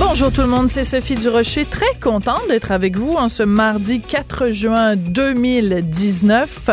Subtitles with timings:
[0.00, 1.66] Bonjour tout le monde, c'est Sophie Durocher.
[1.66, 6.70] Très contente d'être avec vous en ce mardi 4 juin 2019.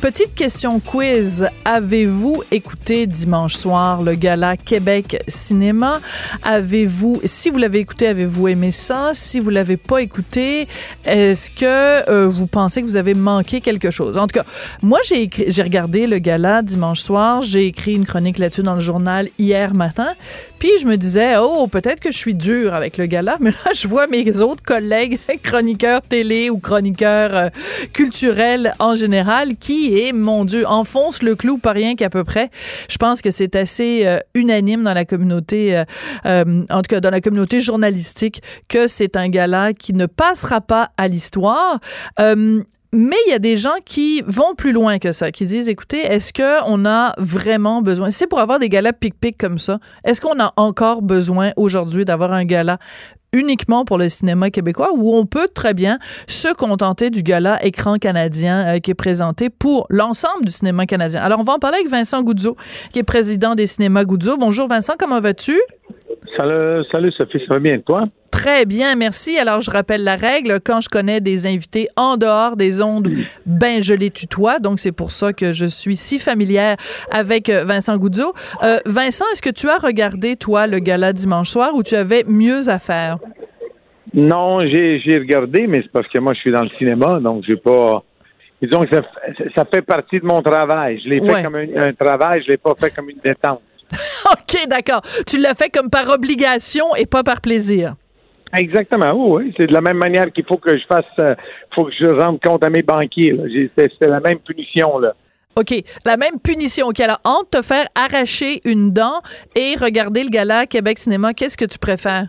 [0.00, 1.48] Petite question quiz.
[1.64, 6.00] Avez-vous écouté dimanche soir le gala Québec Cinéma?
[6.44, 9.10] Avez-vous, si vous l'avez écouté, avez-vous aimé ça?
[9.12, 10.68] Si vous l'avez pas écouté,
[11.04, 14.16] est-ce que euh, vous pensez que vous avez manqué quelque chose?
[14.16, 14.46] En tout cas,
[14.82, 17.42] moi, j'ai j'ai regardé le gala dimanche soir.
[17.42, 20.14] J'ai écrit une chronique là-dessus dans le journal hier matin.
[20.60, 22.34] Puis je me disais, oh, peut-être que je suis
[22.74, 27.48] avec le gala, mais là, je vois mes autres collègues chroniqueurs télé ou chroniqueurs euh,
[27.92, 32.50] culturels en général qui, est, mon Dieu, enfonce le clou pas rien qu'à peu près.
[32.88, 35.82] Je pense que c'est assez euh, unanime dans la communauté,
[36.26, 40.60] euh, en tout cas dans la communauté journalistique, que c'est un gala qui ne passera
[40.60, 41.80] pas à l'histoire.
[42.92, 45.98] Mais il y a des gens qui vont plus loin que ça, qui disent, écoutez,
[45.98, 50.40] est-ce qu'on a vraiment besoin, c'est pour avoir des galas pic-pic comme ça, est-ce qu'on
[50.40, 52.78] a encore besoin aujourd'hui d'avoir un gala
[53.32, 57.96] uniquement pour le cinéma québécois ou on peut très bien se contenter du gala écran
[57.96, 61.20] canadien euh, qui est présenté pour l'ensemble du cinéma canadien.
[61.20, 62.56] Alors on va en parler avec Vincent Goudzo,
[62.92, 64.36] qui est président des cinémas Goudzo.
[64.36, 65.58] Bonjour Vincent, comment vas-tu?
[66.36, 68.04] Salut, salut Sophie, ça va bien toi?
[68.30, 69.38] Très bien, merci.
[69.38, 70.60] Alors, je rappelle la règle.
[70.64, 73.08] Quand je connais des invités en dehors des ondes,
[73.46, 74.58] ben, je les tutoie.
[74.58, 76.76] Donc, c'est pour ça que je suis si familière
[77.10, 78.34] avec euh, Vincent Goudzo.
[78.62, 82.24] Euh, Vincent, est-ce que tu as regardé, toi, le gala dimanche soir ou tu avais
[82.28, 83.17] mieux à faire?
[84.14, 87.44] Non, j'ai j'ai regardé, mais c'est parce que moi je suis dans le cinéma, donc
[87.46, 88.02] j'ai pas.
[88.60, 89.02] Disons que ça,
[89.54, 91.00] ça fait partie de mon travail.
[91.04, 93.60] Je l'ai fait comme un, un travail, je l'ai pas fait comme une détente.
[94.32, 95.00] OK, d'accord.
[95.26, 97.94] Tu l'as fait comme par obligation et pas par plaisir.
[98.56, 99.54] Exactement, oui, oui.
[99.56, 101.34] C'est de la même manière qu'il faut que je fasse, euh,
[101.74, 103.32] faut que je rende compte à mes banquiers.
[103.32, 103.44] là.
[103.46, 105.12] J'ai- C'était c'était la même punition là.
[105.54, 105.74] OK.
[106.06, 106.86] La même punition.
[106.86, 106.98] OK.
[107.00, 109.20] Alors, entre te faire arracher une dent
[109.54, 112.28] et regarder le gala Québec Cinéma, qu'est-ce que tu préfères?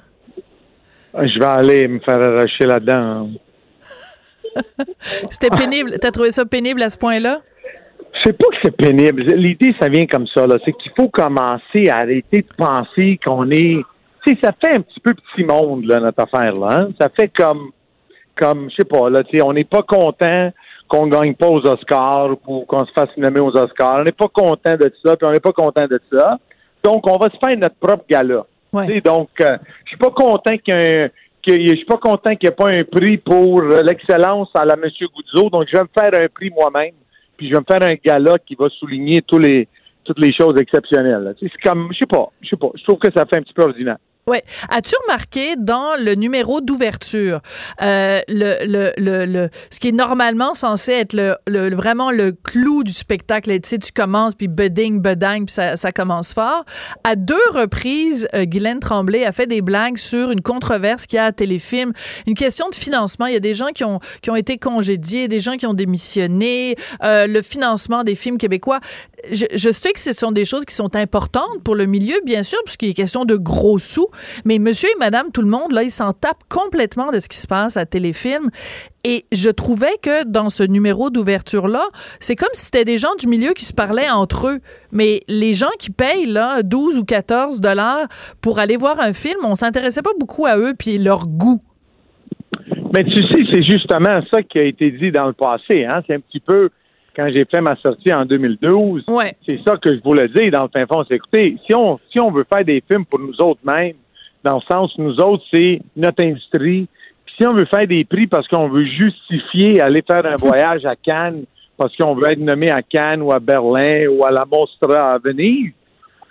[1.13, 3.29] Je vais aller me faire arracher là-dedans.
[5.29, 5.97] C'était pénible.
[5.99, 7.41] T'as trouvé ça pénible à ce point-là?
[8.23, 9.21] C'est pas que c'est pénible.
[9.23, 10.45] L'idée, ça vient comme ça.
[10.47, 10.57] là.
[10.65, 13.77] C'est qu'il faut commencer à arrêter de penser qu'on est.
[14.25, 16.67] Tu sais, ça fait un petit peu petit monde, là, notre affaire, là.
[16.81, 16.89] hein.
[16.99, 17.71] Ça fait comme,
[18.35, 20.51] comme, je sais pas, là, tu sais, on n'est pas content
[20.89, 23.97] qu'on gagne pas aux Oscars ou qu'on se fasse nommer aux Oscars.
[23.99, 26.37] On n'est pas content de ça, puis on n'est pas content de ça.
[26.83, 28.45] Donc, on va se faire notre propre gala.
[29.01, 31.09] Donc, je suis pas content qu'il y ait un-
[31.41, 33.81] qu'il y ait- je suis pas content qu'il n'y ait pas un prix pour euh,
[33.83, 35.49] l'excellence à la Monsieur Goudzo.
[35.49, 36.93] Donc, je vais me faire un prix moi-même,
[37.37, 39.67] puis je vais me faire un gala qui va souligner tous les
[40.03, 41.33] toutes les choses exceptionnelles.
[41.39, 42.69] C'est comme, je sais pas, je sais pas.
[42.75, 43.97] Je trouve que ça fait un petit peu ordinaire.
[44.29, 44.43] Ouais.
[44.69, 47.41] As-tu remarqué dans le numéro d'ouverture,
[47.81, 52.31] euh, le, le, le, le- ce qui est normalement censé être le, le- vraiment le
[52.31, 56.63] clou du spectacle, tu sais, tu commences, puis beding, bedang, puis ça, ça commence fort.
[57.03, 61.19] À deux reprises, euh, Guylaine Tremblay a fait des blagues sur une controverse qu'il y
[61.19, 61.91] a à Téléfilm,
[62.27, 63.25] une question de financement.
[63.25, 65.73] Il y a des gens qui ont, qui ont été congédiés, des gens qui ont
[65.73, 68.79] démissionné, euh, le financement des films québécois.
[69.31, 72.59] Je, sais que ce sont des choses qui sont importantes pour le milieu, bien sûr,
[72.65, 74.07] puisqu'il est question de gros sous,
[74.45, 77.37] mais monsieur et madame, tout le monde, là, ils s'en tapent complètement de ce qui
[77.37, 78.49] se passe à Téléfilm.
[79.03, 81.87] Et je trouvais que dans ce numéro d'ouverture-là,
[82.19, 84.59] c'est comme si c'était des gens du milieu qui se parlaient entre eux.
[84.91, 88.07] Mais les gens qui payent, là, 12 ou 14 dollars
[88.41, 91.61] pour aller voir un film, on s'intéressait pas beaucoup à eux puis leur goût.
[92.93, 95.85] Mais tu sais, c'est justement ça qui a été dit dans le passé.
[95.85, 96.01] Hein?
[96.07, 96.69] C'est un petit peu
[97.19, 99.03] quand j'ai fait ma sortie en 2012.
[99.09, 99.35] Ouais.
[99.47, 101.03] C'est ça que je voulais dire dans le fin fond.
[101.07, 103.95] C'est écoutez, si on si on veut faire des films pour nous autres mêmes,
[104.43, 106.87] dans le sens où nous autres, c'est notre industrie.
[107.25, 110.85] Puis si on veut faire des prix parce qu'on veut justifier aller faire un voyage
[110.85, 111.43] à Cannes,
[111.77, 115.17] parce qu'on veut être nommé à Cannes ou à Berlin ou à la Mostra à
[115.17, 115.73] Venise,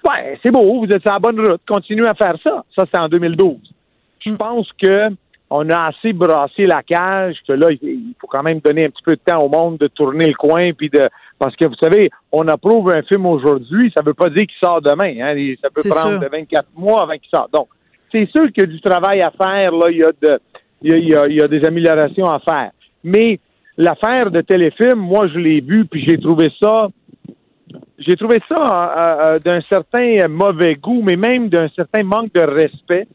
[0.08, 1.60] ouais, c'est beau, vous êtes sur la bonne route.
[1.68, 2.64] Continuez à faire ça.
[2.74, 3.56] Ça, c'est en 2012.
[4.26, 5.10] Je pense que
[5.50, 9.02] on a assez brassé la cage que là, il faut quand même donner un petit
[9.02, 11.08] peu de temps au monde de tourner le coin puis de
[11.38, 14.82] parce que vous savez, on approuve un film aujourd'hui, ça veut pas dire qu'il sort
[14.82, 15.14] demain.
[15.20, 16.20] Hein, ça peut prendre sûr.
[16.20, 17.52] de 24 mois avant qu'il sorte.
[17.52, 17.68] Donc,
[18.12, 19.70] c'est sûr qu'il y a du travail à faire.
[19.72, 20.40] Là, il y a de,
[20.82, 22.70] il y a, il y a- il y a des améliorations à faire.
[23.04, 23.38] Mais
[23.76, 26.88] l'affaire de téléfilm, moi, je l'ai vu puis j'ai trouvé ça
[27.98, 32.42] j'ai trouvé ça euh, euh, d'un certain mauvais goût, mais même d'un certain manque de
[32.42, 33.06] respect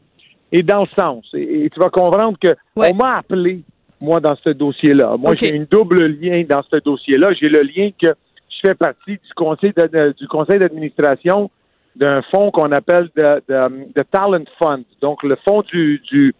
[0.56, 1.24] et dans le sens.
[1.34, 2.90] Et, et tu vas comprendre que Ouais.
[2.92, 3.62] on m'a appelé,
[4.00, 5.16] moi, dans ce dossier-là.
[5.18, 7.32] Moi, j'ai une double lien dans ce dossier-là.
[7.40, 8.08] J'ai le lien que
[8.48, 11.50] je fais partie du conseil de- du conseil d'administration
[11.96, 16.34] d'un fonds qu'on appelle de, de, Talent Fund, donc le fonds du, du,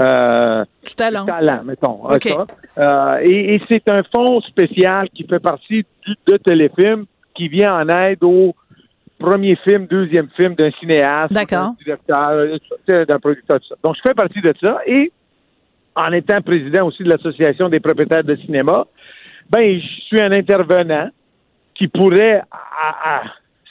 [0.00, 1.24] euh, du talent.
[1.26, 2.00] talent, mettons.
[2.10, 7.04] Euh, et, et c'est un fonds spécial qui fait partie du, de Téléfilm
[7.34, 8.54] qui vient en aide au
[9.20, 13.76] premier film, deuxième film d'un cinéaste, d'un directeur, euh, d'un producteur, tout ça.
[13.84, 15.12] Donc, je fais partie de ça et
[15.94, 18.86] en étant président aussi de l'Association des propriétaires de cinéma,
[19.50, 21.10] ben, je suis un intervenant
[21.74, 22.42] qui pourrait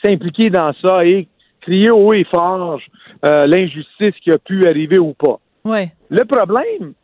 [0.04, 1.26] s'impliquer dans ça et
[1.60, 2.80] crier haut et fort
[3.24, 5.38] euh, l'injustice qui a pu arriver ou pas.
[5.64, 5.92] Ouais.
[6.08, 6.94] Le problème,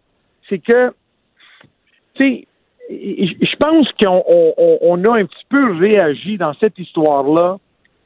[0.48, 0.92] c'est que,
[2.14, 2.46] tu sais,
[2.88, 7.58] je pense qu'on a un petit peu réagi dans cette histoire-là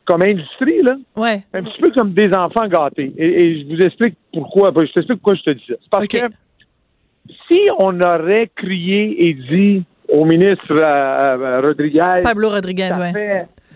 [0.05, 0.97] comme industrie, là.
[1.17, 1.43] Ouais.
[1.55, 3.13] Un petit peu comme des enfants gâtés.
[3.17, 4.73] Et, je vous explique pourquoi.
[4.75, 5.75] Je t'explique pourquoi je te dis ça.
[5.81, 6.19] C'est parce que
[7.51, 12.21] si on aurait crié et dit au ministre euh, euh, Rodriguez.
[12.23, 13.21] Pablo Rodriguez, oui.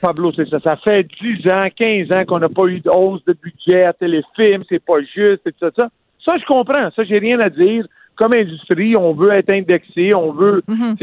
[0.01, 0.59] Pablo, c'est ça.
[0.61, 3.93] Ça fait 10 ans, 15 ans qu'on n'a pas eu de hausse de budget à
[3.93, 5.89] téléfilm, c'est pas juste, et tout ça.
[6.27, 6.91] Ça, je comprends.
[6.95, 7.87] Ça, j'ai rien à dire.
[8.17, 10.95] Comme industrie, on veut être indexé, on veut mm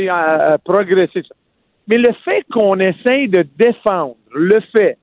[0.63, 1.23] progresser.
[1.87, 4.97] Mais le fait qu'on essaye de défendre le fait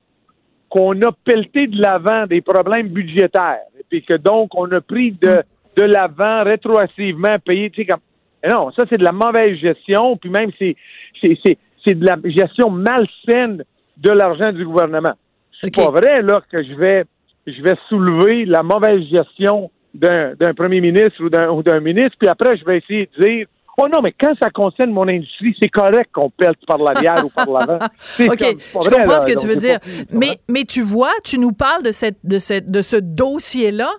[0.69, 5.41] qu'on a pelleté de l'avant des problèmes budgétaires, et que donc on a pris de,
[5.75, 8.01] de l'avant rétroactivement payé, tu sais, comme
[8.47, 10.75] non, ça, c'est de la mauvaise gestion, puis même, c'est,
[11.21, 11.37] c'est,
[11.85, 13.63] c'est, de la gestion malsaine
[13.97, 15.13] de l'argent du gouvernement.
[15.61, 17.03] C'est pas vrai, là, que je vais,
[17.45, 22.15] je vais soulever la mauvaise gestion d'un, d'un premier ministre ou d'un, ou d'un ministre,
[22.17, 25.55] puis après, je vais essayer de dire Oh non, mais quand ça concerne mon industrie,
[25.61, 27.79] c'est correct qu'on pèle par l'arrière ou par l'avant.
[28.19, 29.79] OK, je comprends ce que tu veux dire.
[30.11, 33.91] Mais, mais tu vois, tu nous parles de, cette, de, cette, de ce dossier-là,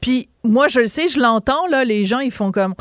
[0.00, 2.74] puis moi, je le sais, je l'entends, là, les gens, ils font comme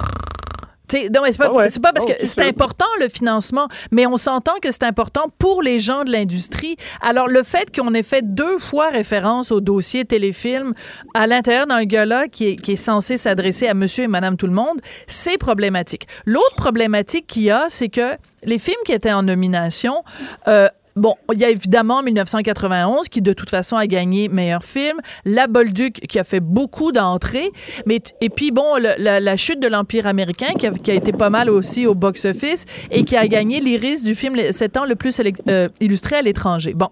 [1.14, 4.56] non, c'est pas, ah pas parce ah que c'est important le financement, mais on s'entend
[4.62, 6.76] que c'est important pour les gens de l'industrie.
[7.02, 10.74] Alors le fait qu'on ait fait deux fois référence au dossier téléfilm
[11.14, 14.48] à l'intérieur d'un gala qui est, qui est censé s'adresser à monsieur et madame tout
[14.48, 16.08] le monde, c'est problématique.
[16.26, 20.04] L'autre problématique qu'il y a, c'est que les films qui étaient en nomination,
[20.48, 25.00] euh, Bon, il y a évidemment 1991 qui de toute façon a gagné meilleur film,
[25.26, 27.52] La Bolduc qui a fait beaucoup d'entrées,
[27.86, 31.30] mais et puis bon la, chute de l'empire américain qui a, qui a, été pas
[31.30, 34.96] mal aussi au box office et qui a gagné l'iris du film 7 ans le
[34.96, 36.74] plus euh, illustré à l'étranger.
[36.74, 36.90] Bon,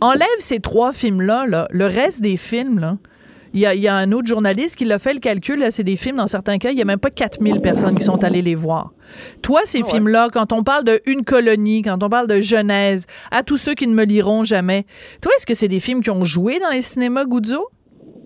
[0.00, 1.68] enlève ces trois films là, là.
[1.70, 2.96] Le reste des films là,
[3.54, 5.64] il y, a, un autre journaliste qui l'a fait le calcul.
[5.70, 8.22] C'est des films, dans certains cas, il n'y a même pas 4000 personnes qui sont
[8.24, 8.92] allées les voir.
[9.42, 13.06] Toi, ces ah films-là, quand on parle de Une colonie, quand on parle de Genèse,
[13.30, 14.84] à tous ceux qui ne me liront jamais,
[15.22, 17.68] toi, est-ce que c'est des films qui ont joué dans les cinémas Goudzo?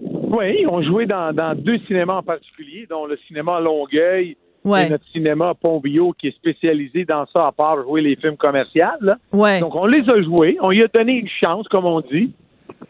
[0.03, 5.07] Oui, ils ont joué dans, deux cinémas en particulier, dont le cinéma Longueuil et notre
[5.13, 8.85] cinéma Pompio, qui est spécialisé dans ça, à part jouer les films commerciaux.
[9.33, 12.33] Donc, on les a joués, on y a donné une chance, comme on dit.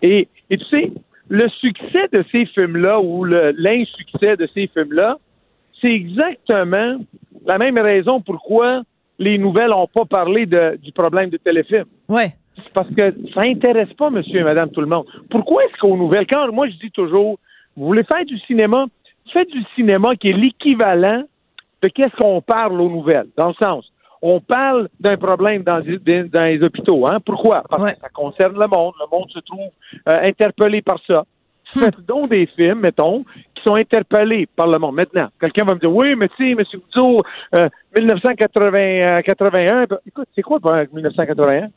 [0.02, 0.92] Et, et tu sais,
[1.32, 5.16] le succès de ces films-là ou l'insuccès de ces films-là,
[5.80, 6.98] c'est exactement
[7.46, 8.82] la même raison pourquoi
[9.18, 11.86] les nouvelles n'ont pas parlé du problème de téléfilm.
[12.06, 12.34] Ouais.
[12.56, 15.06] C'est parce que ça n'intéresse pas monsieur et madame tout le monde.
[15.30, 17.38] Pourquoi est-ce qu'aux nouvelles, quand moi je dis toujours,
[17.78, 18.84] vous voulez faire du cinéma,
[19.32, 21.22] faites du cinéma qui est l'équivalent
[21.82, 23.90] de qu'est-ce qu'on parle aux nouvelles, dans le sens,
[24.22, 27.06] on parle d'un problème dans, dans, les hôpitaux.
[27.06, 27.18] Hein?
[27.26, 27.64] Pourquoi?
[27.68, 28.94] Parce que ça concerne le monde.
[29.00, 29.70] Le monde se trouve
[30.08, 31.24] euh, interpellé par ça.
[31.74, 31.80] Hmm.
[31.80, 33.24] Faites donc des films, mettons,
[33.54, 34.94] qui sont interpellés par le monde.
[34.94, 36.58] Maintenant, quelqu'un va me dire, oui, mais tu sais, M.
[36.58, 37.18] Goudzo,
[37.56, 40.58] euh, 1981, ben, écoute, c'est quoi
[40.92, 41.68] 1981?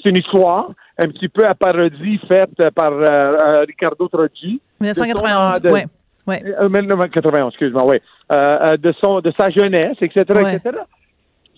[0.00, 4.60] C'est une histoire un petit peu à parodie faite par euh, euh, Ricardo Troggi.
[4.80, 5.80] 1991, oui.
[6.26, 6.42] Ouais.
[6.68, 7.96] 1991, excuse-moi, oui.
[8.30, 10.78] de, son, de sa jeunesse, etc., etc.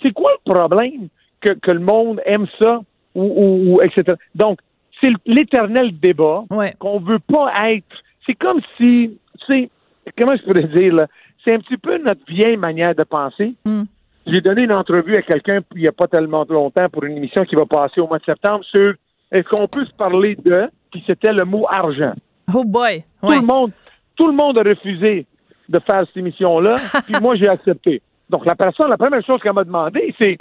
[0.03, 1.09] C'est quoi le problème
[1.41, 2.81] que, que, le monde aime ça
[3.15, 4.17] ou, ou, etc.
[4.35, 4.61] Donc,
[5.03, 6.45] c'est l'éternel débat
[6.79, 7.87] qu'on veut pas être.
[8.27, 9.71] C'est comme si, tu sais,
[10.19, 11.07] comment je pourrais dire là,
[11.45, 13.55] c'est un petit peu notre vieille manière de penser.
[13.65, 13.85] Hmm.
[14.27, 17.45] J'ai donné une entrevue à quelqu'un il n'y a pas tellement longtemps pour une émission
[17.45, 18.95] qui va passer au mois de septembre sur
[19.33, 22.13] est-ce qu'on peut se parler de, puis c'était le mot argent.
[22.55, 23.05] Oh boy.
[23.23, 23.73] Tout le monde,
[24.17, 25.27] tout le monde a refusé
[25.69, 26.75] de faire cette émission-là,
[27.07, 28.03] puis moi j'ai accepté.
[28.31, 30.39] Donc, la personne, la première chose qu'elle m'a demandé, c'est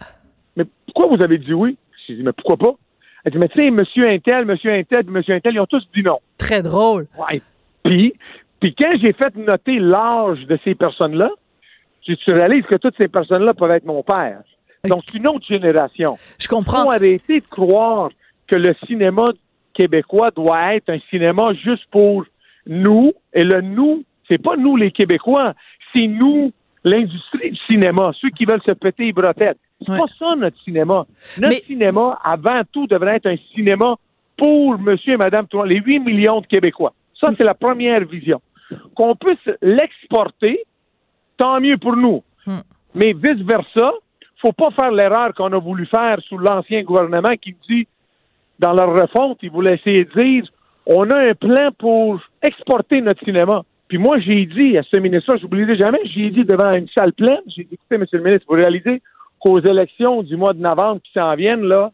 [0.56, 1.78] Mais pourquoi vous avez dit oui?
[2.08, 2.76] J'ai dit, mais pourquoi pas?
[3.26, 6.04] Elle dit, mais tu sais, monsieur Intel, monsieur Intel, monsieur Intel, ils ont tous dit
[6.04, 6.20] non.
[6.38, 7.08] Très drôle.
[7.18, 7.42] Ouais.
[7.84, 8.14] Puis,
[8.60, 11.30] puis quand j'ai fait noter l'âge de ces personnes-là,
[12.02, 14.42] tu réalises que toutes ces personnes-là peuvent être mon père.
[14.86, 16.18] Donc, c'est une autre génération.
[16.40, 16.82] Je comprends.
[16.82, 18.10] Il faut arrêter de croire
[18.48, 19.32] que le cinéma
[19.74, 22.26] québécois doit être un cinéma juste pour
[22.66, 23.14] nous.
[23.34, 25.54] Et le nous, c'est pas nous les Québécois,
[25.94, 26.52] c'est nous
[26.84, 29.56] l'industrie du cinéma, ceux qui veulent se péter les bretelles.
[29.80, 31.06] C'est pas ça notre cinéma.
[31.40, 33.96] Notre cinéma, avant tout, devrait être un cinéma
[34.38, 36.94] pour monsieur et madame tout le monde, les 8 millions de Québécois.
[37.20, 38.42] Ça, c'est la première vision.
[38.96, 40.64] Qu'on puisse l'exporter,
[41.38, 42.24] tant mieux pour nous.
[42.46, 42.60] Hmm.
[42.96, 43.92] Mais vice-versa,
[44.42, 47.88] faut pas faire l'erreur qu'on a voulu faire sous l'ancien gouvernement qui dit,
[48.58, 50.44] dans leur refonte, ils voulaient essayer de dire,
[50.86, 53.64] on a un plan pour exporter notre cinéma.
[53.90, 57.12] Puis moi, j'ai dit à ce ministre-là, je n'oublierai jamais, j'ai dit devant une salle
[57.12, 59.02] pleine, j'ai dit, écoutez, monsieur le ministre, vous réalisez
[59.40, 61.92] qu'aux élections du mois de novembre qui s'en viennent, là,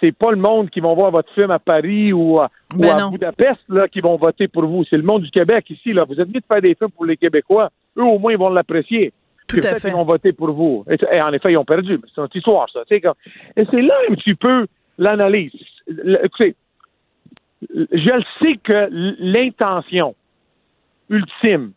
[0.00, 2.98] c'est pas le monde qui vont voir votre film à Paris ou à, ou Ben
[2.98, 3.08] à.
[3.10, 4.84] Budapest là, qui vont voter pour vous.
[4.90, 5.92] C'est le monde du Québec ici.
[5.92, 6.04] Là.
[6.06, 7.70] Vous êtes mis de faire des films pour les Québécois.
[7.96, 9.12] Eux, au moins, ils vont l'apprécier.
[9.46, 9.88] Tout à fait.
[9.88, 10.84] qu'ils vont voter pour vous.
[10.90, 12.00] Et, et en effet, ils ont perdu.
[12.14, 12.80] C'est notre histoire, ça.
[13.02, 13.14] Comme-
[13.56, 14.66] Et c'est là un petit peu
[14.98, 15.52] l'analyse.
[15.86, 16.54] Le- Écoutez,
[17.70, 18.88] je le sais que
[19.20, 20.14] l'intention
[21.10, 21.72] ultime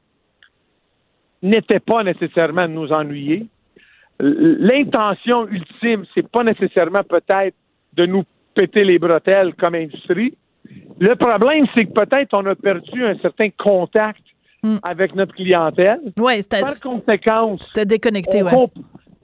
[1.42, 3.46] n'était pas nécessairement de nous ennuyer.
[4.20, 7.56] L'intention ultime, c'est pas nécessairement peut-être
[7.94, 8.24] de nous
[8.56, 10.36] péter les bretelles comme industrie.
[11.00, 14.22] Le problème, c'est que peut-être on a perdu un certain contact
[14.64, 14.78] Hmm.
[14.82, 16.00] avec notre clientèle.
[16.20, 18.42] Ouais, c'était Par conséquent, c'était déconnecté,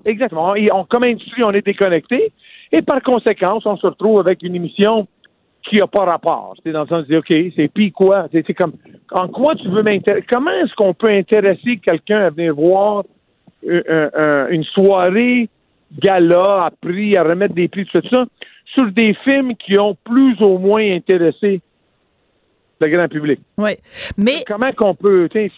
[0.05, 0.53] Exactement.
[0.55, 2.31] Et on, comme industrie, on est déconnecté.
[2.71, 5.07] Et par conséquent, on se retrouve avec une émission
[5.63, 6.55] qui n'a pas rapport.
[6.63, 8.27] C'est dans le sens de dire, OK, c'est puis quoi?
[8.31, 8.73] C'est comme,
[9.11, 10.25] en quoi tu veux m'intéresser?
[10.31, 13.03] Comment est-ce qu'on peut intéresser quelqu'un à venir voir
[13.67, 15.49] euh, euh, euh, une soirée
[16.01, 18.25] gala à prix, à remettre des prix, tout ça,
[18.73, 21.61] sur des films qui ont plus ou moins intéressé
[22.81, 23.39] le grand public?
[23.57, 23.77] Ouais.
[24.17, 25.49] Mais Comment qu'on peut, c'est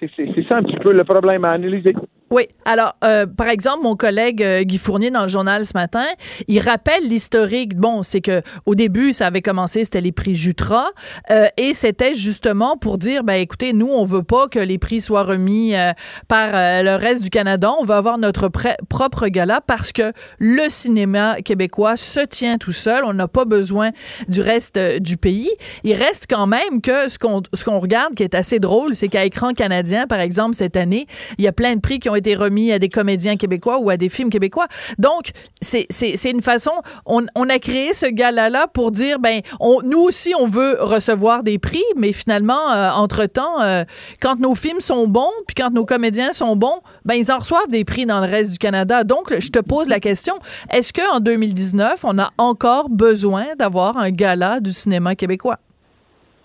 [0.50, 1.96] ça un petit peu le problème à analyser.
[2.32, 2.48] Oui.
[2.66, 6.06] Alors, euh, par exemple, mon collègue euh, Guy Fournier dans le journal ce matin,
[6.48, 7.76] il rappelle l'historique.
[7.78, 10.88] Bon, c'est que au début, ça avait commencé, c'était les prix Jutra,
[11.30, 15.02] euh, et c'était justement pour dire, ben écoutez, nous, on veut pas que les prix
[15.02, 15.92] soient remis euh,
[16.28, 17.72] par euh, le reste du Canada.
[17.80, 18.50] On veut avoir notre
[18.90, 23.04] propre gala parce que le cinéma québécois se tient tout seul.
[23.06, 23.92] On n'a pas besoin
[24.28, 25.52] du reste euh, du pays.
[25.84, 29.10] Il reste quand même que ce qu'on ce qu'on regarde qui est assez drôle, c'est
[29.10, 31.06] qu'à écran canadien, par exemple, cette année,
[31.38, 33.90] il y a plein de prix qui ont été remis à des comédiens québécois ou
[33.90, 34.68] à des films québécois.
[34.98, 35.32] Donc,
[35.62, 36.72] c'est une façon,
[37.06, 39.42] on, a créé ce gala-là pour dire, ben,
[39.84, 43.84] nous aussi, on veut recevoir des prix, mais finalement, euh, entre-temps, euh,
[44.22, 47.70] quand nos films sont bons, puis quand nos comédiens sont bons, ben, ils en reçoivent
[47.70, 49.04] des prix dans le reste du Canada.
[49.04, 50.36] Donc, je te pose la question,
[50.72, 55.60] est-ce qu'en 2019, on a encore besoin d'avoir un gala du cinéma québécois?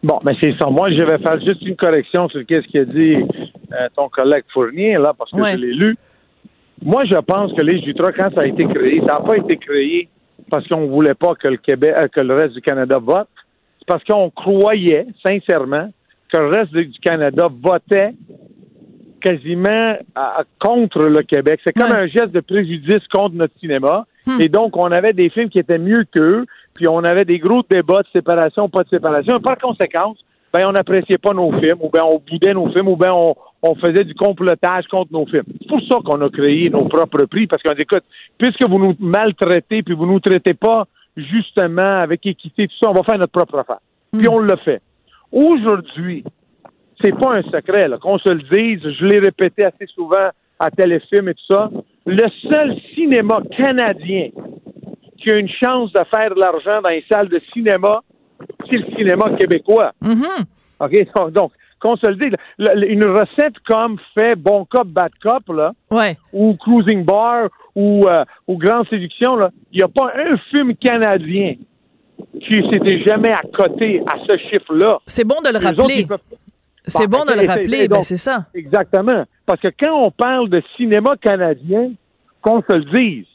[0.02, 0.66] Bon, mais c'est ça.
[0.70, 3.16] Moi, je vais faire juste une correction sur ce qu'a dit
[3.72, 5.52] euh, ton collègue Fournier, là, parce que Ouais.
[5.52, 5.96] je l'ai lu.
[6.82, 9.56] Moi, je pense que les Jutra, quand ça a été créé, ça n'a pas été
[9.58, 10.08] créé
[10.50, 13.28] parce qu'on ne voulait pas que le Québec, euh, que le reste du Canada vote.
[13.78, 15.90] C'est parce qu'on croyait, sincèrement,
[16.32, 18.12] que le reste du Canada votait
[19.20, 21.60] quasiment à- à- contre le Québec.
[21.64, 21.98] C'est comme Ouais.
[21.98, 24.06] un geste de préjudice contre notre cinéma.
[24.26, 24.40] Hmm.
[24.40, 27.62] Et donc, on avait des films qui étaient mieux qu'eux, puis on avait des gros
[27.68, 29.38] débats de séparation, pas de séparation.
[29.40, 30.14] Par conséquent,
[30.52, 33.34] ben, on n'appréciait pas nos films, ou bien on boudait nos films, ou bien on,
[33.62, 35.44] on faisait du complotage contre nos films.
[35.60, 38.04] C'est pour ça qu'on a créé nos propres prix, parce qu'on dit, écoute,
[38.38, 42.94] puisque vous nous maltraitez, puis vous nous traitez pas justement avec équité, tout ça, on
[42.94, 43.80] va faire notre propre affaire.
[44.12, 44.80] Puis on l'a fait.
[45.30, 46.24] Aujourd'hui,
[47.02, 50.70] c'est pas un secret, là, qu'on se le dise, je l'ai répété assez souvent à
[50.70, 51.70] téléfilm et tout ça,
[52.06, 54.28] le seul cinéma canadien
[55.18, 58.00] qui a une chance de faire de l'argent dans les salles de cinéma,
[58.70, 59.92] c'est le cinéma québécois.
[60.00, 60.24] Mhm.
[60.80, 60.92] OK?
[61.16, 65.12] Donc, donc, qu'on se le dise, le- le- une recette comme fait Bon Cop, Bad
[65.22, 66.16] Cop, là, Ouais.
[66.32, 69.38] ou Cruising Bar, ou, euh, ou Grande Séduction,
[69.72, 71.54] il n'y a pas un film canadien
[72.34, 74.98] qui s'était jamais à côté à ce chiffre-là.
[75.06, 76.06] C'est bon de le Les rappeler.
[76.06, 76.18] peuvent-
[76.86, 78.46] C'est Bon, bon de le rappeler, ben c'est ça.
[78.54, 79.24] Exactement.
[79.46, 81.92] Parce que quand on parle de cinéma canadien,
[82.42, 83.26] qu'on se le dise,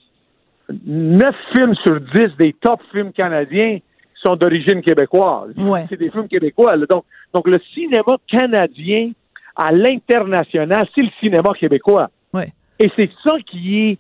[0.86, 3.78] 9 films sur 10 des top films canadiens
[4.26, 5.54] sont d'origine québécoise.
[5.58, 5.86] Ouais.
[5.90, 6.76] C'est des films québécois.
[6.76, 6.86] là.
[6.90, 7.04] Donc,
[7.34, 9.12] donc, le cinéma canadien
[9.56, 12.10] à l'international, c'est le cinéma québécois.
[12.34, 12.52] Ouais.
[12.80, 13.98] Et c'est ça qui est,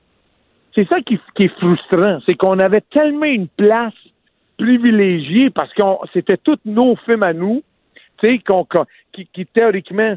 [0.75, 2.19] c'est ça qui, qui est frustrant.
[2.27, 3.93] C'est qu'on avait tellement une place
[4.57, 7.61] privilégiée parce que c'était tous nos films à nous,
[8.21, 10.15] tu sais, qu'on- qu'on- qui, qui théoriquement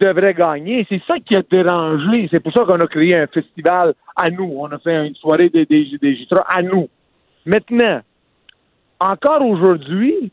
[0.00, 0.86] devraient gagner.
[0.88, 2.28] C'est ça qui a dérangé.
[2.30, 4.54] C'est pour ça qu'on a créé un festival à nous.
[4.58, 6.88] On a fait une soirée des, des, des à nous.
[7.46, 8.00] Maintenant,
[9.00, 10.30] encore aujourd'hui,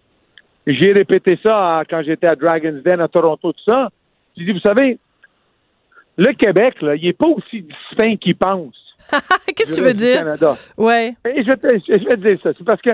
[0.67, 3.89] j'ai répété ça à- quand j'étais à Dragon's Den à Toronto, tout ça.
[4.37, 4.97] J'ai dit, vous savez,
[6.17, 8.75] le Québec, là, il n'est pas aussi distinct qu'il pense.
[9.55, 10.17] Qu'est-ce que tu veux dire?
[10.19, 10.55] Canada.
[10.77, 11.15] Ouais.
[11.25, 12.51] Et je vais, te, je vais te dire ça.
[12.57, 12.91] C'est parce que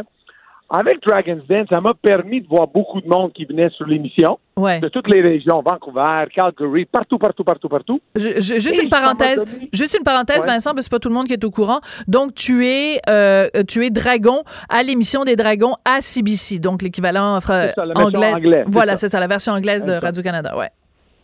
[0.69, 4.37] avec Dragon's Den, ça m'a permis de voir beaucoup de monde qui venait sur l'émission.
[4.57, 4.79] Ouais.
[4.79, 8.01] De toutes les régions, Vancouver, Calgary, partout, partout, partout, partout.
[8.15, 10.47] Je- je- juste une parenthèse, juste une parenthèse, Ouais.
[10.47, 11.79] Vincent, parce que c'est pas tout le monde qui est au courant.
[12.07, 17.37] Donc, tu es, euh, tu es dragon à l'émission des dragons à CBC, donc l'équivalent
[17.39, 18.33] version anglais.
[18.33, 18.97] anglaise, c'est Voilà, ça.
[18.97, 19.93] c'est ça, la version anglaise de.
[19.93, 20.69] Radio-Canada, ouais.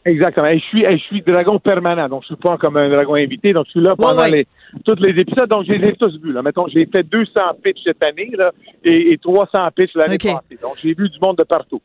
[0.06, 0.48] Exactement.
[0.48, 3.16] Et je suis, et je suis dragon permanent, donc je suis pas comme un dragon
[3.16, 4.32] invité, donc je suis là pendant ouais.
[4.32, 4.48] les
[4.84, 6.34] tous les épisodes, donc je les ai tous vus.
[6.34, 6.42] Là.
[6.42, 7.32] Mettons, j'ai fait 200
[7.64, 8.52] pitchs cette année là,
[8.84, 10.60] et, et 300 pitchs l'année passée.
[10.62, 11.82] Donc j'ai vu du monde de partout.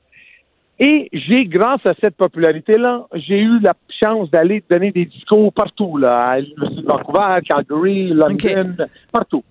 [0.81, 5.97] Et j'ai, grâce à cette popularité-là, j'ai eu la chance d'aller donner des discours partout,
[5.97, 9.43] là, à l'Université de Vancouver, Calgary, London, partout.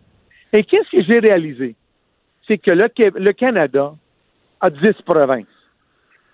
[0.53, 1.75] Et qu'est-ce que j'ai réalisé?
[2.47, 2.87] C'est que le,
[3.19, 3.93] le Canada
[4.61, 5.45] a 10 provinces.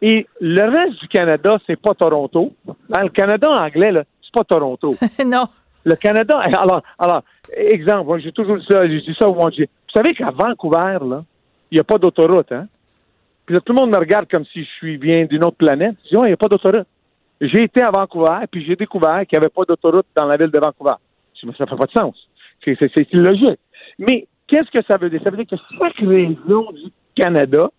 [0.06, 2.52] Et le reste du Canada, c'est pas Toronto.
[2.68, 4.96] Hein, le Canada anglais, c'est pas Toronto.
[5.26, 5.46] non.
[5.86, 7.24] Le Canada, alors, alors,
[7.56, 9.54] exemple, j'ai toujours dit ça, j'ai dit ça au monde.
[9.58, 11.24] Vous savez qu'à Vancouver, là,
[11.72, 12.64] il n'y a pas d'autoroute, hein?
[13.46, 15.96] Puis là, tout le monde me regarde comme si je suis viens d'une autre planète.
[16.04, 16.88] Je dis, oh, il n'y a pas d'autoroute.
[17.40, 20.52] J'ai été à Vancouver, puis j'ai découvert qu'il n'y avait pas d'autoroute dans la ville
[20.52, 20.96] de Vancouver.
[21.42, 22.28] Je mais ça fait pas de sens.
[22.66, 23.60] C'est illogique.
[24.00, 25.22] Mais qu'est-ce que ça veut dire?
[25.24, 27.70] Ça veut dire que chaque région du Canada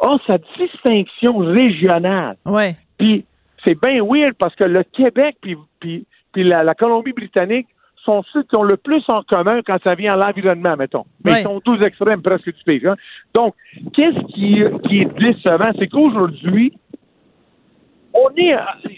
[0.00, 2.36] a sa distinction régionale.
[2.46, 2.76] Ouais.
[2.98, 3.24] Puis
[3.64, 7.66] c'est bien weird parce que le Québec puis, puis, puis la, la Colombie-Britannique
[8.04, 11.04] sont ceux qui ont le plus en commun quand ça vient à l'environnement, mettons.
[11.24, 12.80] Mais ils sont tous extrêmes presque du pays.
[12.86, 12.94] hein.
[13.34, 13.54] Donc,
[13.96, 15.72] qu'est-ce qui, qui est décevant?
[15.78, 16.72] C'est qu'aujourd'hui,
[18.14, 18.54] on est...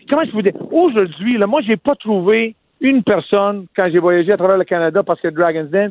[0.09, 0.53] Comment je vous dis?
[0.71, 5.03] Aujourd'hui, là, moi, j'ai pas trouvé une personne, quand j'ai voyagé à travers le Canada
[5.03, 5.91] parce que Dragon's Den,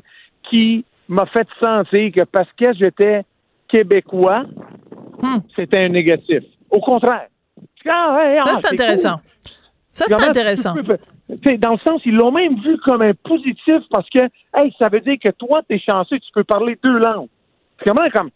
[0.49, 3.23] qui m'a fait sentir que parce que j'étais
[3.67, 4.45] québécois,
[5.21, 5.39] Hmm.
[5.55, 6.43] c'était un négatif.
[6.69, 7.27] Au contraire.
[7.87, 9.13] Ah, ouais, Ça, ah, c'est intéressant.
[9.17, 9.51] cool.
[9.91, 10.73] Ça, c'est intéressant.
[10.75, 14.19] dans le sens, ils l'ont même vu comme un positif parce que,
[14.55, 17.27] hey, ça veut dire que toi, t'es chanceux, tu peux parler deux langues.
[17.85, 18.29] Comment comme.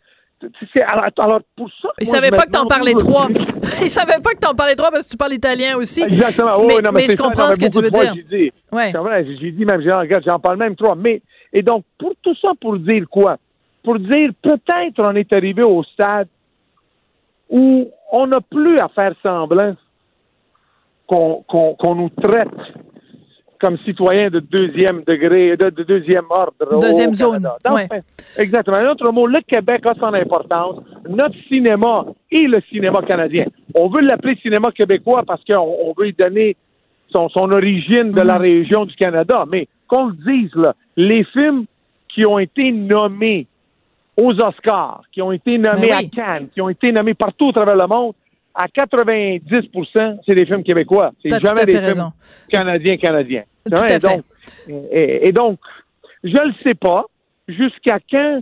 [0.92, 1.90] Alors, alors, pour ça.
[2.02, 3.28] Ils savaient pas que t'en parlais trois.
[3.82, 6.04] Ils savaient pas que t'en parlais trois parce que tu parles italien aussi.
[6.04, 6.58] Exactement.
[6.60, 8.13] Oh, Mais- non, mais je ça, comprends ce que tu veux dire.
[8.16, 8.92] j'ai dit- Ouais.
[9.40, 9.82] J'ai dit même,
[10.25, 10.96] j'en parle même trois.
[10.96, 11.22] Mais,
[11.54, 13.38] et donc, pour tout ça, pour dire quoi?
[13.84, 16.28] Pour dire, peut-être on est arrivé au stade
[17.53, 19.75] où on n'a plus à faire semblant
[21.07, 22.48] qu'on nous traite
[23.61, 26.53] comme citoyens de deuxième degré, de, de deuxième ordre.
[26.75, 27.55] au Deuxième zone, Canada.
[27.63, 28.00] Donc, ouais.
[28.37, 28.77] Exactement.
[28.77, 30.83] Un autre mot, le Québec a son importance.
[31.07, 33.46] Notre cinéma et le cinéma canadien.
[33.74, 36.57] On veut l'appeler cinéma québécois parce qu'on on veut lui donner
[37.16, 38.42] son, son origine de la Mhm.
[38.42, 39.46] région du Canada.
[39.50, 41.63] Mais qu'on le dise, là, les films
[42.13, 43.48] qui ont été nommés
[44.22, 46.10] aux Oscars, qui ont été nommés Ben oui.
[46.14, 48.14] à Cannes, qui ont été nommés partout à travers le monde,
[48.54, 51.12] à 90% c'est des films québécois.
[51.22, 52.12] C'est jamais des films
[52.50, 53.44] canadiens canadiens.
[53.66, 54.00] Tout à et, fait.
[54.00, 54.24] donc,
[54.92, 55.60] et, et donc,
[56.24, 57.06] je ne sais pas
[57.48, 58.42] jusqu'à quand,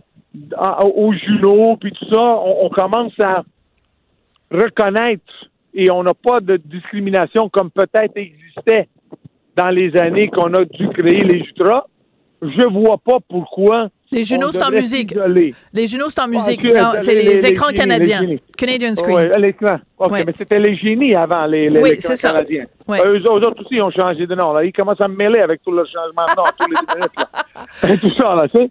[0.57, 3.43] à- au Juno, puis tout ça, on, on commence à
[4.51, 8.89] reconnaître et on n'a pas de discrimination comme peut-être existait
[9.55, 11.85] dans les années qu'on a dû créer les Jutras.
[12.41, 13.89] Je vois pas pourquoi.
[14.11, 15.15] Les Junos, c'est en musique.
[15.73, 16.63] Les Junos, c'est en musique.
[16.63, 18.21] Non, les- c'est les, les- les écrans canadiens.
[18.57, 19.15] Canadian Screen.
[19.15, 19.77] Ouais, l'écran.
[19.97, 20.23] OK, Ouais.
[20.25, 22.31] mais c'était les génies avant les, les, Oui, c'est ça.
[22.31, 22.65] Canadiens.
[22.87, 22.99] Ouais.
[22.99, 24.51] Euh, eux, autres aussi ont changé de nom.
[24.53, 24.65] Là.
[24.65, 27.17] Ils commencent à me mêler avec tout le changement de nom tous les deux minutes.
[27.17, 27.97] Là.
[28.01, 28.69] tout ça, là, tu sais.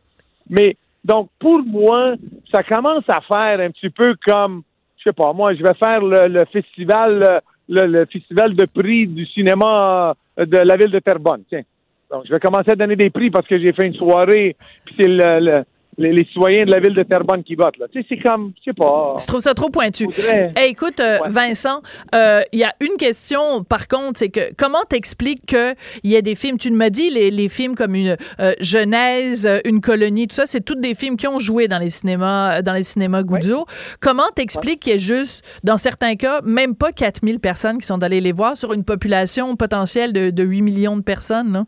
[0.51, 2.15] Mais donc, pour moi,
[2.53, 4.63] ça commence à faire un petit peu comme,
[4.99, 9.07] je sais pas, moi, je vais faire le, le festival, le, le festival de prix
[9.07, 11.45] du cinéma euh, de la ville de Terrebonne.
[11.49, 11.63] Tiens.
[12.11, 14.95] Donc, je vais commencer à donner des prix parce que j'ai fait une soirée, puis
[14.99, 15.65] c'est le, le-
[16.01, 17.79] les, les citoyens de la ville de Terrebonne qui votent.
[17.79, 17.87] Là.
[17.93, 19.15] Tu sais, c'est comme, je sais pas.
[19.21, 20.05] Tu trouves ça trop pointu.
[20.11, 21.29] Faudrait- Hey, écoute, euh, Ouais.
[21.31, 21.83] Vincent,
[22.15, 26.23] euh, il y a une question, par contre, c'est que comment t'expliques qu'il y a
[26.23, 30.35] des films, tu m'as dit, les, les films comme une euh, Genèse, une colonie, tout
[30.35, 33.67] ça, c'est tous des films qui ont joué dans les cinémas, dans les cinémas Goudzo.
[34.01, 38.03] Comment t'expliques qu'il y a juste, dans certains cas, même pas 4000 personnes qui sont
[38.03, 41.65] allées les voir sur une population potentielle de, de 8 millions de personnes, là?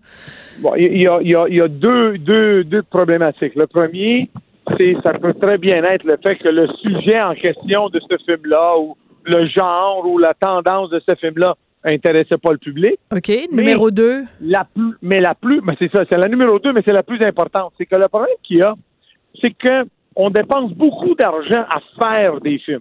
[0.61, 3.55] Bon, il y a, il y a- il y a deux, deux, deux problématiques.
[3.57, 4.22] Le premier,
[4.79, 8.17] c'est ça peut très bien être le fait que le sujet en question de ce
[8.25, 11.55] film-là, ou le genre, ou la tendance de ce film-là,
[11.85, 12.95] intéressait pas le public.
[13.13, 13.31] OK.
[13.51, 14.23] Numéro 2.
[14.41, 17.03] La plus, mais la plus, mais c'est ça, c'est la numéro deux, mais c'est la
[17.03, 17.73] plus importante.
[17.77, 18.75] C'est que le problème qu'il y a,
[19.41, 22.81] c'est que on dépense beaucoup d'argent à faire des films.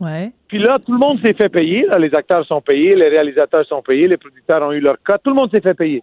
[0.00, 0.32] Ouais.
[0.48, 1.86] Puis là, tout le monde s'est fait payer.
[1.86, 5.20] Là, les acteurs sont payés, les réalisateurs sont payés, les producteurs ont eu leur cote.
[5.22, 6.02] Tout le monde s'est fait payer.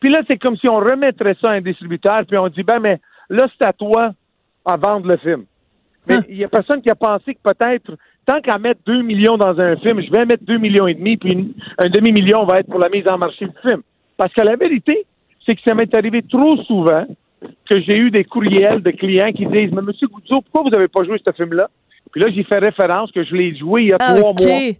[0.00, 2.80] Puis là, c'est comme si on remettrait ça à un distributeur, puis on dit, ben,
[2.80, 4.10] mais là, c'est à toi
[4.66, 5.44] à vendre le film.
[6.08, 6.22] Mais Hein?
[6.28, 9.58] il y a personne qui a pensé que peut-être, tant qu'à mettre 2 millions dans
[9.58, 12.68] un film, je vais mettre 2 millions et demi, puis une- un demi-million va être
[12.68, 13.82] pour la mise en marché du film.
[14.16, 15.04] Parce que la vérité,
[15.40, 17.04] c'est que ça m'est arrivé trop souvent
[17.70, 20.88] que j'ai eu des courriels de clients qui disent Mais Monsieur Goudzo, pourquoi vous n'avez
[20.88, 21.68] pas joué ce film-là?
[22.16, 24.40] Puis là, j'y fais référence que je l'ai joué il y a Ah, trois OK.
[24.40, 24.48] mois.
[24.48, 24.78] Mais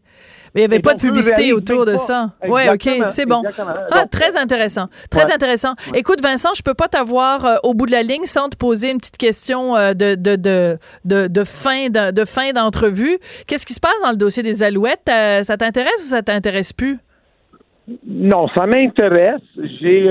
[0.54, 1.98] il n'y avait Et pas de publicité autour de pas.
[1.98, 2.32] ça.
[2.48, 3.42] Oui, OK, c'est bon.
[3.90, 4.86] Ah, très intéressant.
[5.10, 5.32] Très Ouais.
[5.34, 5.74] intéressant.
[5.92, 8.90] Écoute, Vincent, je peux pas t'avoir euh, au bout de la ligne sans te poser
[8.90, 13.18] une petite question euh, de, de, de, de, de fin de, fin d'entrevue.
[13.46, 15.06] Qu'est-ce qui se passe dans le dossier des Alouettes?
[15.10, 16.96] Euh, ça t'intéresse ou ça t'intéresse plus?
[18.06, 19.42] Non, ça m'intéresse.
[19.78, 20.04] J'ai,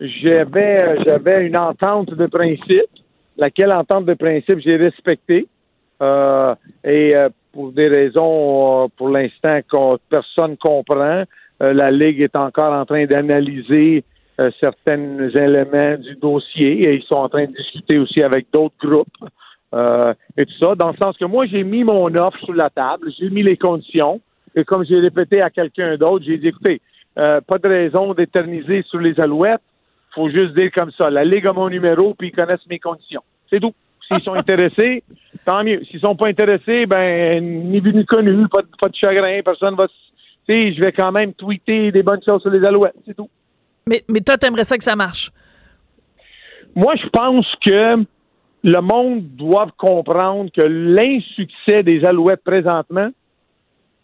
[0.00, 2.88] j'avais, j'avais une entente de principe,
[3.36, 5.46] laquelle entente de principe j'ai respectée.
[6.02, 6.54] Euh,
[6.84, 11.24] et euh, pour des raisons, euh, pour l'instant, que personne comprend,
[11.60, 14.02] la Ligue est encore en train d'analyser
[14.60, 19.06] certains éléments du dossier et ils sont en train de discuter aussi avec d'autres groupes
[19.74, 22.70] euh, et tout ça, dans le sens que moi, j'ai mis mon offre sur la
[22.70, 24.20] table, j'ai mis les conditions,
[24.54, 26.80] et comme j'ai répété à quelqu'un d'autre, j'ai dit, écoutez,
[27.18, 29.62] euh, pas de raison d'éterniser sur les alouettes,
[30.14, 33.22] faut juste dire comme ça, la Ligue a mon numéro, puis ils connaissent mes conditions.
[33.50, 33.74] C'est tout.
[34.06, 35.02] S'ils sont intéressés,
[35.44, 35.82] tant mieux.
[35.90, 39.74] S'ils sont pas intéressés, ben, ni vu ni connu, pas de, pas de chagrin, personne
[39.74, 39.88] va...
[39.88, 43.30] Tu sais, je vais quand même tweeter des bonnes choses sur les alouettes, c'est tout.
[43.86, 45.30] Mais, mais toi, t'aimerais ça que ça marche?
[46.74, 48.04] Moi, je pense que
[48.64, 53.10] le monde doit comprendre que l'insuccès des Alouettes présentement,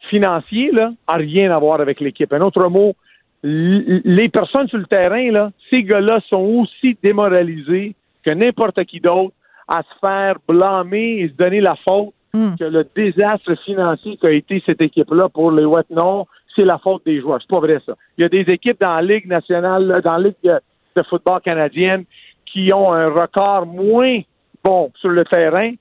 [0.08, 2.32] financier, là, a rien à voir avec l'équipe.
[2.32, 2.94] Un autre mot,
[3.42, 9.34] les personnes sur le terrain, là, ces gars-là sont aussi démoralisés que n'importe qui d'autre
[9.70, 12.54] à se faire blâmer et se donner la faute Hmm.
[12.56, 17.04] que le désastre financier qu'a été cette équipe-là pour les Ouest non, c'est la faute
[17.04, 17.40] des joueurs.
[17.40, 17.94] C'est pas vrai, ça.
[18.16, 22.04] Il y a des équipes dans la Ligue nationale, dans la Ligue de, football canadienne
[22.46, 24.20] qui ont un record moins
[24.62, 25.72] bon sur le terrain,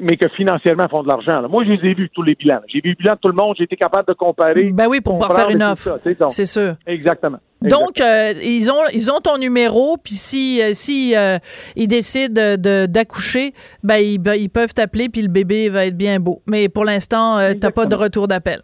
[0.00, 1.48] mais que financièrement font de l'argent.
[1.48, 2.60] Moi, je les ai vus, tous les bilans.
[2.68, 4.70] J'ai vu le bilan de tout le monde, j'ai été capable de comparer.
[4.72, 5.98] Ben oui, pour pouvoir faire une offre.
[6.28, 6.74] C'est sûr.
[6.86, 7.38] Exactement.
[7.68, 11.38] Donc, euh, ils ont ils ont ton numéro, puis si euh, si euh,
[11.74, 13.52] ils décident de d'accoucher,
[13.82, 16.42] ben ils, ben, ils peuvent t'appeler, puis le bébé va être bien beau.
[16.46, 18.62] Mais pour l'instant, euh, t'as pas de retour d'appel.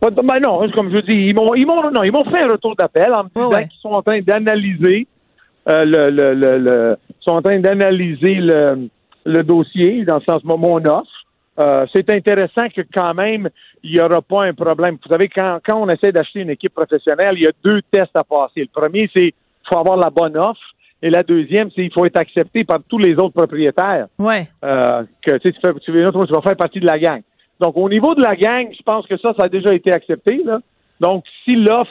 [0.00, 3.12] Ben non, comme je dis, ils m'ont, ils non, ils m'ont fait un retour d'appel
[3.14, 3.68] en me disant Ouais, ouais.
[3.68, 5.06] qu'ils sont en train d'analyser
[5.66, 8.88] le, le, le, le- sont en train d'analyser le,
[9.24, 11.06] le dossier dans le sens mon offre.
[11.60, 13.48] Euh, c'est intéressant que quand même
[13.82, 14.96] il n'y aura pas un problème.
[15.04, 18.14] Vous savez, quand, quand on essaie d'acheter une équipe professionnelle, il y a deux tests
[18.16, 18.60] à passer.
[18.60, 20.60] Le premier, c'est qu'il faut avoir la bonne offre.
[21.04, 24.48] Et la deuxième, c'est qu'il faut être accepté par tous les autres propriétaires Ouais.
[24.64, 27.20] euh, que tu fais, tu, vas faire partie de la gang.
[27.60, 30.40] Donc, au niveau de la gang, je pense que ça, ça a déjà été accepté.
[30.44, 30.60] Là.
[31.00, 31.90] Donc, si l'offre,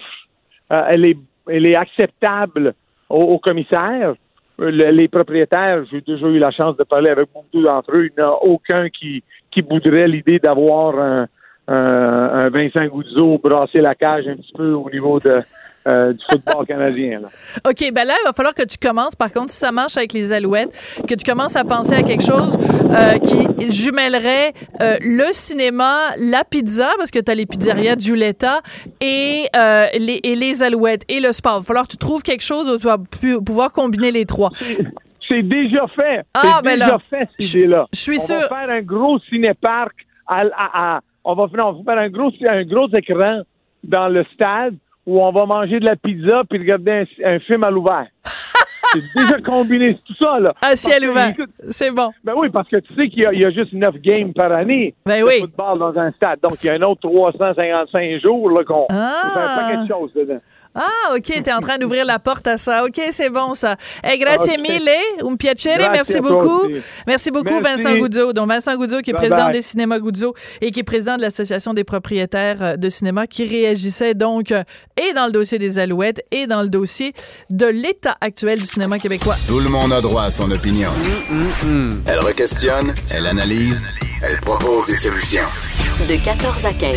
[0.72, 1.18] euh, elle, est,
[1.50, 2.74] elle est acceptable
[3.10, 4.14] au, au commissaire,
[4.62, 8.06] euh, le- les propriétaires, j'ai déjà eu la chance de parler avec beaucoup d'entre eux,
[8.08, 11.28] il n'y en a aucun qui, qui bouderait l'idée d'avoir un,
[11.68, 15.42] un, un Vincent Goudzo brasser la cage un petit peu au niveau de,
[15.88, 17.22] euh, du football canadien.
[17.22, 17.30] Là.
[17.68, 20.14] OK, ben là, il va falloir que tu commences, par contre, si ça marche avec
[20.14, 20.72] les Alouettes,
[21.08, 22.56] que tu commences à penser à quelque chose
[22.92, 28.02] euh, qui jumellerait euh, le cinéma, la pizza, parce que tu as les pizzerias de
[28.02, 28.62] Giulietta,
[29.00, 29.48] et,
[29.98, 31.58] les, et les Alouettes, et le sport.
[31.58, 33.00] Il va falloir que tu trouves quelque chose où tu vas
[33.44, 34.52] pouvoir combiner les trois.
[35.32, 36.24] C'est déjà fait.
[36.34, 37.88] Ah, c'est ben déjà là, fait, cette idée-là.
[37.94, 38.40] je suis on sûre.
[38.42, 39.96] va faire un gros cinéparc
[40.28, 43.42] à, à- à- on va faire, on va faire un gros un gros écran
[43.84, 47.64] dans le stade où on va manger de la pizza puis regarder un, un film
[47.64, 48.08] à l'ouvert.
[48.94, 50.54] c'est déjà combiné tout ça là.
[50.62, 51.34] À ciel ouvert.
[51.70, 52.12] C'est bon.
[52.24, 54.34] ben oui, parce que tu sais qu'il y, a- il y a juste 9 games
[54.34, 55.40] par année Ben de oui.
[55.42, 56.40] football dans un stade.
[56.42, 59.32] Donc, il y a un autre 355 jours là, qu'on Ah.
[59.34, 60.42] faire un paquet de choses dedans.
[60.74, 62.86] Ah, OK, t'es en train d'ouvrir la porte à ça.
[62.86, 63.76] OK, c'est bon, ça.
[64.04, 64.60] Hey, grazie Ok.
[64.62, 64.90] mille,
[65.22, 66.68] un piacere, merci beaucoup.
[67.06, 67.84] Merci beaucoup, Merci.
[67.84, 68.34] Vincent Goudzo.
[68.34, 69.52] Donc, Vincent Goudzo, qui est Bye président bye.
[69.54, 73.46] des cinémas Goudzo et qui est président de l'Association des propriétaires euh, de cinéma, qui
[73.46, 74.64] réagissait donc euh,
[75.02, 77.14] et dans le dossier des Alouettes et dans le dossier
[77.52, 79.36] de l'état actuel du cinéma québécois.
[79.48, 80.92] Tout le monde a droit à son opinion.
[82.06, 83.86] Elle requestionne, elle analyse,
[84.24, 85.42] elle propose des solutions.
[86.08, 86.96] De 14 à 15.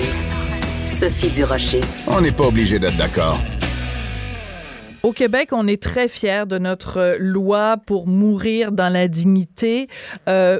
[1.00, 1.80] Sophie Durocher.
[2.06, 3.38] On n'est pas obligé d'être d'accord.
[5.04, 9.86] Au Québec, on est très fiers de notre euh, loi pour mourir dans la dignité.
[10.30, 10.58] Euh,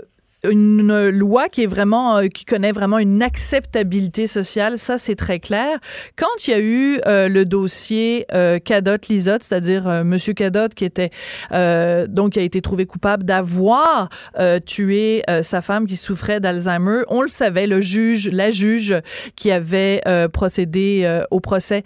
[0.50, 5.38] une loi qui est vraiment euh, qui connaît vraiment une acceptabilité sociale, ça c'est très
[5.38, 5.78] clair.
[6.16, 10.74] Quand il y a eu euh, le dossier euh, Cadotte Lisotte, c'est-à-dire euh, Monsieur Cadotte
[10.74, 11.10] qui était
[11.52, 14.08] euh, donc qui a été trouvé coupable d'avoir
[14.66, 18.94] tué sa femme qui souffrait d'Alzheimer, on le savait, le juge, la juge
[19.36, 20.02] qui avait
[20.32, 21.82] procédé au procès.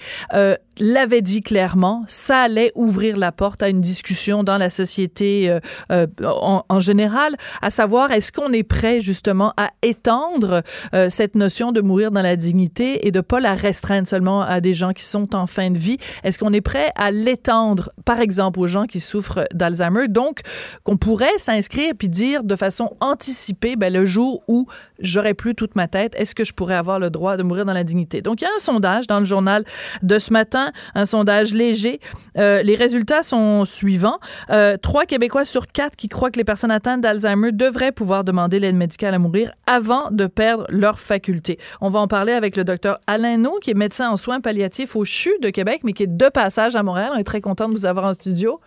[0.80, 5.58] L'avait dit clairement, ça allait ouvrir la porte à une discussion dans la société euh,
[5.90, 10.62] euh, en, général, à savoir est-ce qu'on est prêt justement à étendre
[10.94, 14.60] euh, cette notion de mourir dans la dignité et de pas la restreindre seulement à
[14.60, 15.98] des gens qui sont en fin de vie?
[16.22, 20.40] Est-ce qu'on est prêt à l'étendre, par exemple, aux gens qui souffrent d'Alzheimer, donc
[20.84, 24.66] qu'on pourrait s'inscrire puis dire de façon anticipée, ben, le jour où
[25.00, 27.72] j'aurai plus toute ma tête, est-ce que je pourrais avoir le droit de mourir dans
[27.72, 28.22] la dignité?
[28.22, 29.64] Donc il y a un sondage dans le journal
[30.02, 32.00] de ce matin un sondage léger.
[32.36, 34.18] Euh, les résultats sont suivants.
[34.50, 38.60] Euh, trois Québécois sur quatre qui croient que les personnes atteintes d'Alzheimer devraient pouvoir demander
[38.60, 41.58] l'aide médicale à mourir avant de perdre leur faculté.
[41.80, 44.96] On va en parler avec le docteur Alain No, qui est médecin en soins palliatifs
[44.96, 47.10] au CHU de Québec, mais qui est de passage à Montréal.
[47.14, 48.60] On est très content de vous avoir en studio.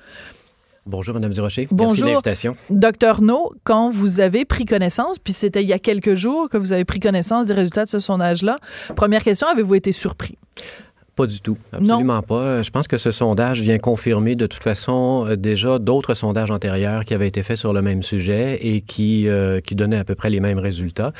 [0.87, 1.67] Bonjour, Madame Durocher.
[1.69, 2.07] Bonjour.
[2.07, 2.55] L'invitation.
[2.71, 6.57] Docteur No, quand vous avez pris connaissance, puis c'était il y a quelques jours que
[6.57, 8.57] vous avez pris connaissance des résultats de ce sondage-là,
[8.95, 10.39] première question, avez-vous été surpris?
[11.21, 12.63] Pas du tout, absolument pas.
[12.63, 17.05] Je pense que ce sondage vient confirmer de toute façon euh, déjà d'autres sondages antérieurs
[17.05, 20.15] qui avaient été faits sur le même sujet et qui, euh, qui donnaient à peu
[20.15, 21.13] près les mêmes résultats.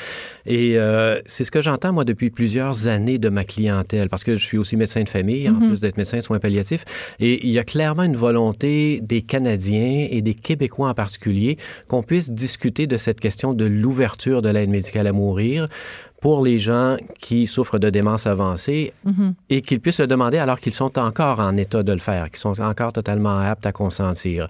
[0.44, 4.34] Et euh, c'est ce que j'entends moi depuis plusieurs années de ma clientèle, parce que
[4.34, 5.68] je suis aussi médecin de famille, en mhm.
[5.68, 6.84] plus d'être médecin de soins palliatifs.
[7.20, 12.02] Et il y a clairement une volonté des Canadiens et des Québécois en particulier qu'on
[12.02, 15.68] puisse discuter de cette question de l'ouverture de l'aide médicale à mourir
[16.22, 19.34] pour les gens qui souffrent de démence avancée mhm.
[19.50, 22.38] et qu'ils puissent se demander alors qu'ils sont encore en état de le faire, qu'ils
[22.38, 24.46] sont encore totalement aptes à consentir.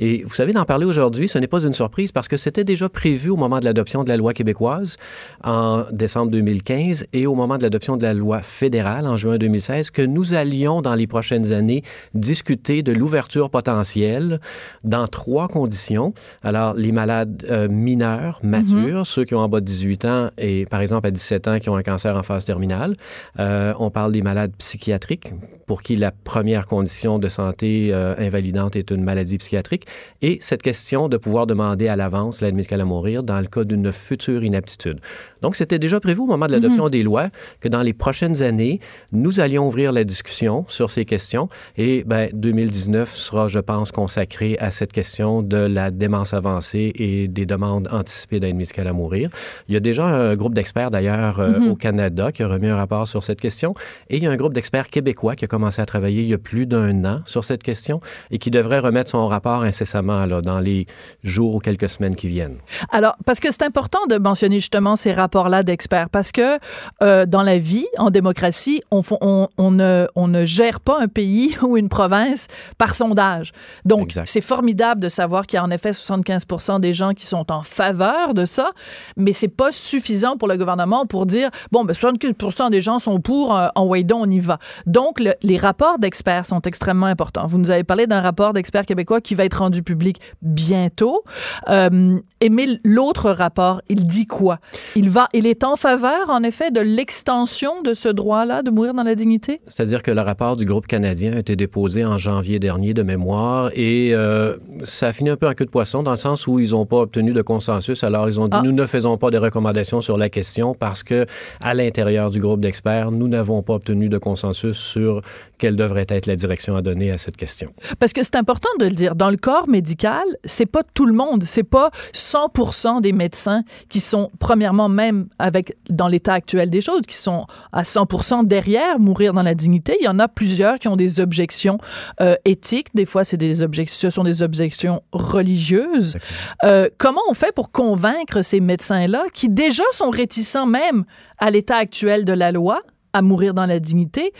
[0.00, 2.88] Et vous savez, d'en parler aujourd'hui, ce n'est pas une surprise parce que c'était déjà
[2.88, 4.96] prévu au moment de l'adoption de la loi québécoise
[5.44, 9.92] en décembre 2015 et au moment de l'adoption de la loi fédérale en juin 2016
[9.92, 14.40] que nous allions dans les prochaines années discuter de l'ouverture potentielle
[14.82, 16.14] dans trois conditions.
[16.42, 19.04] Alors, les malades euh, mineurs, matures, mhm.
[19.04, 21.76] ceux qui ont en bas de 18 ans et par exemple 17 ans qui ont
[21.76, 22.94] un cancer en phase terminale.
[23.38, 25.32] Euh, on parle des malades psychiatriques
[25.66, 29.86] pour qui la première condition de santé euh, invalidante est une maladie psychiatrique.
[30.20, 33.64] Et cette question de pouvoir demander à l'avance l'aide médicale à mourir dans le cas
[33.64, 35.00] d'une future inaptitude.
[35.40, 36.90] Donc, c'était déjà prévu au moment de l'adoption mhm.
[36.90, 37.28] des lois
[37.60, 38.80] que dans les prochaines années,
[39.12, 41.48] nous allions ouvrir la discussion sur ces questions.
[41.76, 47.28] Et ben, 2019 sera, je pense, consacré à cette question de la démence avancée et
[47.28, 49.30] des demandes anticipées d'aide médicale à mourir.
[49.68, 51.70] Il y a déjà un groupe d'experts, d'ailleurs, euh, mhm.
[51.70, 53.74] au Canada qui a remis un rapport sur cette question.
[54.08, 56.34] Et il y a un groupe d'experts québécois qui a commencé à travailler il y
[56.34, 60.40] a plus d'un an sur cette question et qui devrait remettre son rapport incessamment là,
[60.40, 60.86] dans les
[61.22, 62.56] jours ou quelques semaines qui viennent.
[62.90, 66.58] Alors, parce que c'est important de mentionner justement ces rapports là d'experts parce que
[67.02, 71.08] euh, dans la vie, en démocratie, on, on, on, ne, on ne gère pas un
[71.08, 73.52] pays ou une province par sondage.
[73.84, 77.50] Donc, c'est formidable de savoir qu'il y a en effet 75 des gens qui sont
[77.50, 78.70] en faveur de ça,
[79.16, 83.20] mais c'est pas suffisant pour le gouvernement pour dire, bon, ben 75 des gens sont
[83.20, 84.58] pour, euh, en Waydon, on y va.
[84.86, 87.46] Donc, les rapports d'experts sont extrêmement importants.
[87.46, 91.24] Vous nous avez parlé d'un rapport d'experts québécois qui va être rendu public bientôt.
[91.68, 94.58] Euh, et mais l'autre rapport, il dit quoi?
[94.94, 98.94] Il va il est en faveur, en effet, de l'extension de ce droit-là de mourir
[98.94, 99.60] dans la dignité?
[99.68, 103.70] C'est-à-dire que le rapport du groupe canadien a été déposé en janvier dernier de mémoire
[103.74, 106.58] et euh, ça a fini un peu en queue de poisson dans le sens où
[106.58, 108.04] ils n'ont pas obtenu de consensus.
[108.04, 108.62] Alors, ils ont dit, ah.
[108.64, 111.26] nous ne faisons pas de recommandations sur la question parce que
[111.60, 115.22] à l'intérieur du groupe d'experts, nous n'avons pas obtenu de consensus sur
[115.56, 117.72] quelle devrait être la direction à donner à cette question.
[118.00, 119.14] Parce que c'est important de le dire.
[119.14, 124.00] Dans le corps médical, c'est pas tout le monde, c'est pas 100% des médecins qui
[124.00, 129.34] sont premièrement même avec dans l'état actuel des choses qui sont à 100% derrière mourir
[129.34, 129.96] dans la dignité.
[130.00, 131.78] Il y en a plusieurs qui ont des objections
[132.20, 132.88] euh, éthiques.
[132.92, 136.16] Des fois, c'est des objections, ce sont des objections religieuses.
[136.64, 141.04] Euh, comment on fait pour convaincre ces médecins-là qui déjà sont réticents même
[141.38, 144.32] à l'état actuel de la loi à mourir dans la dignité,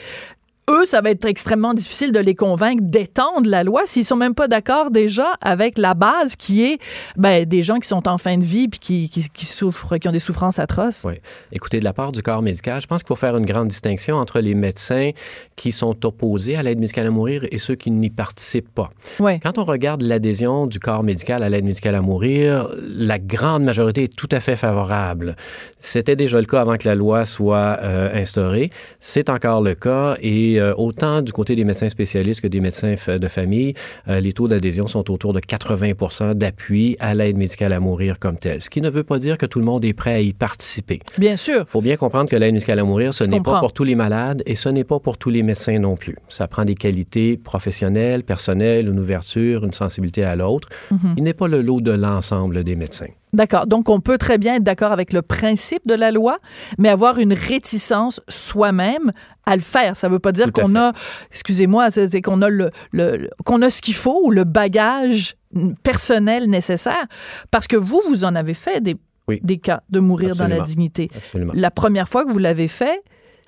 [0.72, 4.34] eux, ça va être extrêmement difficile de les convaincre d'étendre la loi s'ils sont même
[4.34, 6.78] pas d'accord déjà avec la base qui est
[7.16, 10.12] ben, des gens qui sont en fin de vie puis qui, qui, souffrent, qui ont
[10.12, 11.04] des souffrances atroces.
[11.06, 11.14] Oui.
[11.52, 14.16] Écoutez, de la part du corps médical, je pense qu'il faut faire une grande distinction
[14.16, 15.10] entre les médecins
[15.56, 18.90] qui sont opposés à l'aide médicale à mourir et ceux qui n'y participent pas.
[19.20, 19.38] Oui.
[19.40, 24.04] Quand on regarde l'adhésion du corps médical à l'aide médicale à mourir, la grande majorité
[24.04, 25.36] est tout à fait favorable.
[25.78, 28.70] C'était déjà le cas avant que la loi soit euh, instaurée.
[29.00, 32.94] C'est encore le cas et euh, autant du côté des médecins spécialistes que des médecins
[33.08, 33.74] de famille,
[34.08, 38.38] euh, les taux d'adhésion sont autour de 80 d'appui à l'aide médicale à mourir comme
[38.38, 38.62] telle.
[38.62, 41.00] Ce qui ne veut pas dire que tout le monde est prêt à y participer.
[41.18, 41.64] Bien sûr.
[41.66, 43.94] Il faut bien comprendre que l'aide médicale à mourir, ce n'est pas pour tous les
[43.94, 46.16] malades et ce n'est pas pour tous les médecins non plus.
[46.28, 50.68] Ça prend des qualités professionnelles, personnelles, une ouverture, une sensibilité à l'autre.
[50.90, 51.14] Mhm.
[51.16, 53.08] Il n'est pas le lot de l'ensemble des médecins.
[53.32, 53.66] D'accord.
[53.66, 56.36] Donc, on peut très bien être d'accord avec le principe de la loi,
[56.76, 59.12] mais avoir une réticence soi-même
[59.44, 59.96] à le faire.
[59.96, 60.92] Ça veut pas dire qu'on a,
[61.30, 62.70] excusez-moi, c'est qu'on a le,
[63.44, 65.36] qu'on a ce qu'il faut ou le bagage
[65.82, 67.04] personnel nécessaire,
[67.50, 68.96] parce que vous, vous en avez fait des,
[69.42, 71.10] des cas de mourir dans la dignité.
[71.54, 73.02] La première fois que vous l'avez fait,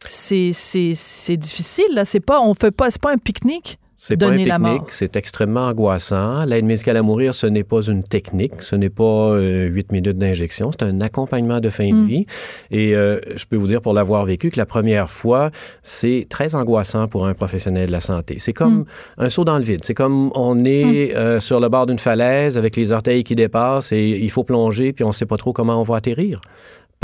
[0.07, 1.87] c'est difficile.
[1.93, 3.79] Là, c'est pas, on fait pas, c'est pas un pique-nique.
[4.07, 6.45] C'est pas un pique-nique, c'est extrêmement angoissant.
[6.45, 10.19] L'aide médicale à mourir, ce n'est pas une technique, ce n'est pas euh, huit minutes
[10.19, 12.07] d'injection, c'est un accompagnement de fin de mm.
[12.07, 12.27] vie.
[12.71, 15.51] Et euh, je peux vous dire, pour l'avoir vécu, que la première fois,
[15.83, 18.35] c'est très angoissant pour un professionnel de la santé.
[18.37, 18.87] C'est comme mm.
[19.17, 19.85] un saut dans le vide.
[19.85, 21.17] C'est comme on est mm.
[21.17, 24.93] euh, sur le bord d'une falaise avec les orteils qui dépassent et il faut plonger,
[24.93, 26.43] puis on ne sait pas trop comment on va atterrir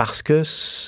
[0.00, 0.40] parce que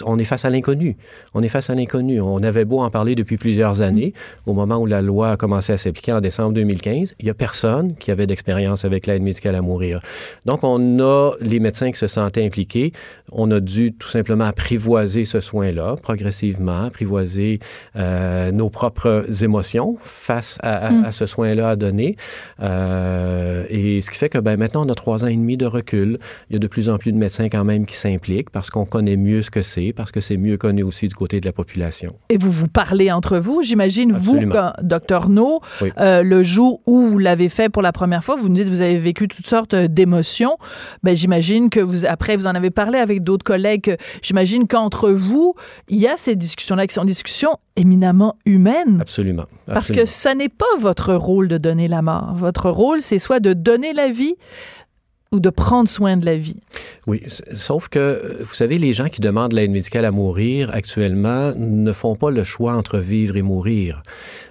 [0.07, 0.97] on est face à l'inconnu.
[1.35, 2.19] On est face à l'inconnu.
[2.23, 4.15] On avait beau en parler depuis plusieurs années.
[4.47, 7.35] Au moment où la loi a commencé à s'appliquer en décembre 2015, il y a
[7.35, 10.01] personne qui avait d'expérience avec l'aide médicale à mourir.
[10.47, 12.95] Donc, on a les médecins qui se sentaient impliqués.
[13.33, 17.61] On a dû tout simplement apprivoiser ce soin-là, progressivement, apprivoiser
[17.97, 21.13] euh, nos propres émotions face à, mm.
[21.13, 22.17] ce soin-là à donner.
[22.63, 25.67] Euh, et ce qui fait que ben, maintenant, on a trois ans et demi de
[25.67, 26.19] recul.
[26.49, 28.87] Il y a de plus en plus de médecins quand même qui s'impliquent parce qu'on
[28.87, 31.53] connaît mieux ce que c'est, parce que c'est mieux connu aussi du côté de la
[31.53, 32.17] population.
[32.29, 34.41] Et vous vous parlez entre vous, j'imagine, vous,
[34.83, 35.61] docteur No,
[35.99, 38.71] euh, le jour où vous l'avez fait pour la première fois, vous nous dites que
[38.71, 40.57] vous avez vécu toutes sortes d'émotions.
[41.03, 43.97] Ben, j'imagine que vous, après, vous en avez parlé avec d'autres collègues.
[44.23, 45.55] J'imagine qu'entre vous,
[45.89, 48.99] il y a ces discussions-là qui sont des discussions éminemment humaines.
[49.01, 49.47] Absolument.
[49.67, 52.35] Parce que ce n'est pas votre rôle de donner la mort.
[52.35, 54.35] Votre rôle, c'est soit de donner la vie,
[55.33, 56.61] ou de prendre soin de la vie.
[57.07, 61.93] Oui, sauf que, vous savez, les gens qui demandent l'aide médicale à mourir actuellement ne
[61.93, 64.03] font pas le choix entre vivre et mourir.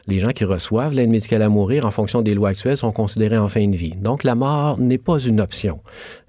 [0.07, 3.37] Les gens qui reçoivent l'aide médicale à mourir en fonction des lois actuelles sont considérés
[3.37, 3.93] en fin de vie.
[3.95, 5.79] Donc, la mort n'est pas une option.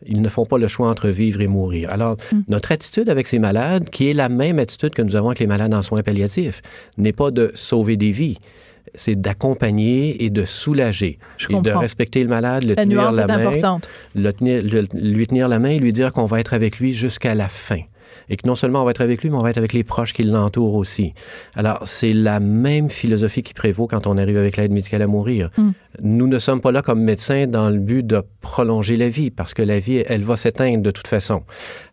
[0.06, 1.90] Ils ne font pas le choix entre vivre et mourir.
[1.90, 2.42] Alors, hmm.
[2.48, 5.46] notre attitude avec ces malades, qui est la même attitude que nous avons avec les
[5.46, 6.60] malades en soins palliatifs,
[6.98, 8.38] n'est pas de sauver des vies
[8.94, 11.18] c'est d'accompagner et de soulager.
[11.48, 13.80] et de respecter le malade, le tenir la main.
[14.14, 17.80] lui tenir la main et lui dire qu'on va être avec lui jusqu'à la fin.
[18.28, 19.84] Et que non seulement on va être avec lui, mais on va être avec les
[19.84, 21.14] proches qui l'entourent aussi.
[21.54, 25.50] Alors, c'est la même philosophie qui prévaut quand on arrive avec l'aide médicale à mourir.
[25.56, 25.70] Hmm.
[26.02, 29.54] Nous ne sommes pas là comme médecins dans le but de prolonger la vie, parce
[29.54, 31.42] que la vie, elle va s'éteindre de toute façon.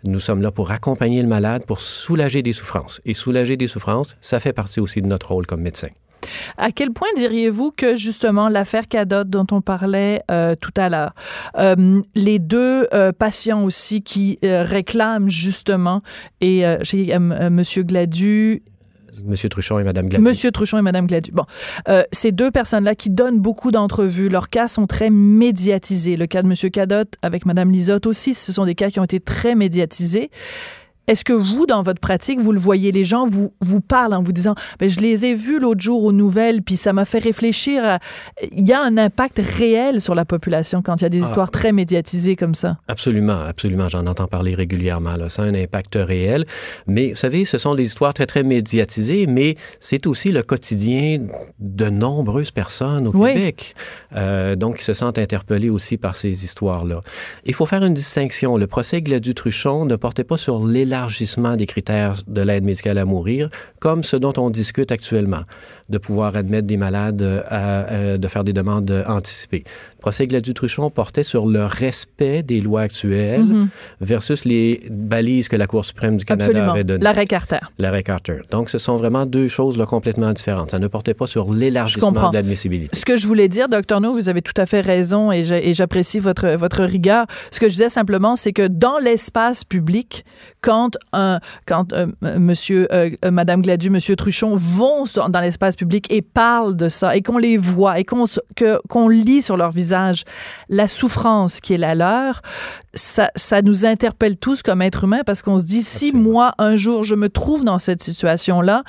[0.05, 3.01] Nous sommes là pour accompagner le malade, pour soulager des souffrances.
[3.05, 5.89] Et soulager des souffrances, ça fait partie aussi de notre rôle comme médecin.
[6.57, 11.13] À quel point diriez-vous que justement l'affaire Cadot dont on parlait euh, tout à l'heure,
[11.57, 16.01] euh, les deux euh, patients aussi qui réclament justement,
[16.41, 18.63] et j'ai Monsieur Gladu
[19.25, 20.23] Monsieur Truchon et Madame Gladu.
[20.23, 21.31] Monsieur Truchon et Madame Gladu.
[21.31, 21.43] Bon,
[22.11, 26.15] ces deux personnes-là qui donnent beaucoup d'entrevues, leurs cas sont très médiatisés.
[26.15, 29.03] Le cas de Monsieur Cadot avec Madame Lisotte aussi, ce sont des cas qui ont
[29.03, 30.29] été très médiatisés.
[31.09, 34.21] Est-ce que vous, dans votre pratique, vous le voyez, les gens vous, vous parlent en
[34.21, 37.17] vous disant, ben, je les ai vus l'autre jour aux nouvelles, puis ça m'a fait
[37.17, 37.97] réfléchir.
[38.51, 41.25] Il y a un impact réel sur la population quand il y a des ah.
[41.25, 42.77] histoires très médiatisées comme ça.
[42.87, 43.89] Absolument, absolument.
[43.89, 45.15] J'en entends parler régulièrement.
[45.15, 45.29] Là.
[45.29, 46.45] Ça a un impact réel.
[46.85, 51.25] Mais vous savez, ce sont des histoires très, très médiatisées, mais c'est aussi le quotidien
[51.57, 53.73] de nombreuses personnes au Québec.
[54.15, 57.01] Euh, donc, qui se sentent interpellés aussi par ces histoires-là.
[57.45, 58.57] Il faut faire une distinction.
[58.57, 60.59] Le procès Gladu-Truchon ne portait pas sur
[60.99, 65.43] l'élargissement élargissement des critères de l'aide médicale à mourir, comme ce dont on discute actuellement,
[65.89, 69.63] de pouvoir admettre des malades à, euh, de faire des demandes anticipées.
[69.99, 73.67] Le procès Gladu-Truchon portait sur le respect des lois actuelles mm-hmm.
[73.99, 77.03] versus les balises que la Cour suprême du Canada avait données.
[77.03, 77.59] L'arrêt Carter.
[77.77, 78.37] L'arrêt Carter.
[78.49, 80.71] Donc, ce sont vraiment deux choses là, complètement différentes.
[80.71, 82.97] Ça ne portait pas sur l'élargissement de l'admissibilité.
[82.97, 86.19] Ce que je voulais dire, docteur No, vous avez tout à fait raison et j'apprécie
[86.19, 87.25] votre, votre rigueur.
[87.51, 90.23] Ce que je disais simplement, c'est que dans l'espace public,
[90.61, 96.07] quand un, quand euh, Monsieur, euh, euh, Madame Gladu, Monsieur Truchon vont dans l'espace public
[96.09, 98.27] et parlent de ça et qu'on les voit et qu'on
[98.87, 99.88] qu'on lit sur leur visage
[100.69, 102.41] la souffrance qui est la leur,
[102.93, 106.75] ça, ça nous interpelle tous comme êtres humains parce qu'on se dit si moi un
[106.75, 108.83] jour je me trouve dans cette situation là,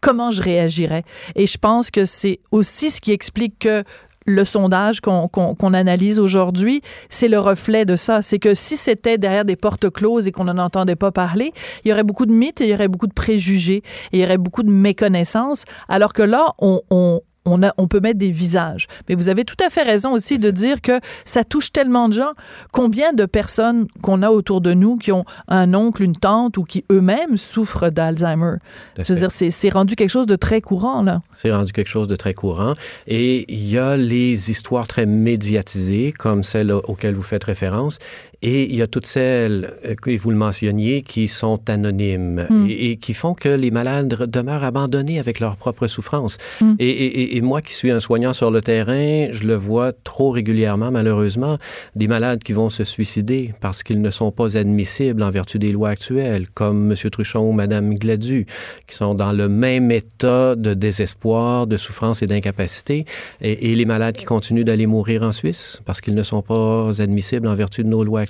[0.00, 1.04] comment je réagirais?
[1.34, 3.84] Et je pense que c'est aussi ce qui explique que
[4.28, 8.20] le sondage qu'on analyse aujourd'hui, c'est le reflet de ça.
[8.20, 11.52] C'est que si c'était derrière des portes closes et qu'on n'en entendait pas parler,
[11.84, 14.36] il y aurait beaucoup de mythes, il y aurait beaucoup de préjugés, il y aurait
[14.36, 18.86] beaucoup de méconnaissances, alors que là, on, on, peut mettre des visages.
[19.08, 22.14] Mais vous avez tout à fait raison aussi de dire que ça touche tellement de
[22.14, 22.32] gens.
[22.72, 26.64] Combien de personnes qu'on a autour de nous qui ont un oncle, une tante ou
[26.64, 28.56] qui eux-mêmes souffrent d'Alzheimer?
[28.98, 31.22] Je veux dire, c'est rendu quelque chose de très courant, là.
[31.34, 32.74] C'est rendu quelque chose de très courant.
[33.06, 37.98] Et il y a les histoires très médiatisées, comme celle auxquelles vous faites référence.
[38.40, 42.66] Et il y a toutes celles, euh, que vous le mentionniez, qui sont anonymes mm.
[42.68, 46.38] et, qui font que les malades demeurent abandonnés avec leur propre souffrance.
[46.60, 46.74] Mm.
[46.78, 50.92] Et, et, moi qui suis un soignant sur le terrain, je le vois trop régulièrement,
[50.92, 51.58] malheureusement,
[51.96, 55.72] des malades qui vont se suicider parce qu'ils ne sont pas admissibles en vertu des
[55.72, 57.10] lois actuelles, comme M.
[57.10, 58.46] Truchon ou Mme Gladu,
[58.86, 63.04] qui sont dans le même état de désespoir, de souffrance et d'incapacité,
[63.40, 67.00] et, et les malades qui continuent d'aller mourir en Suisse parce qu'ils ne sont pas
[67.00, 68.27] admissibles en vertu de nos lois actuelles.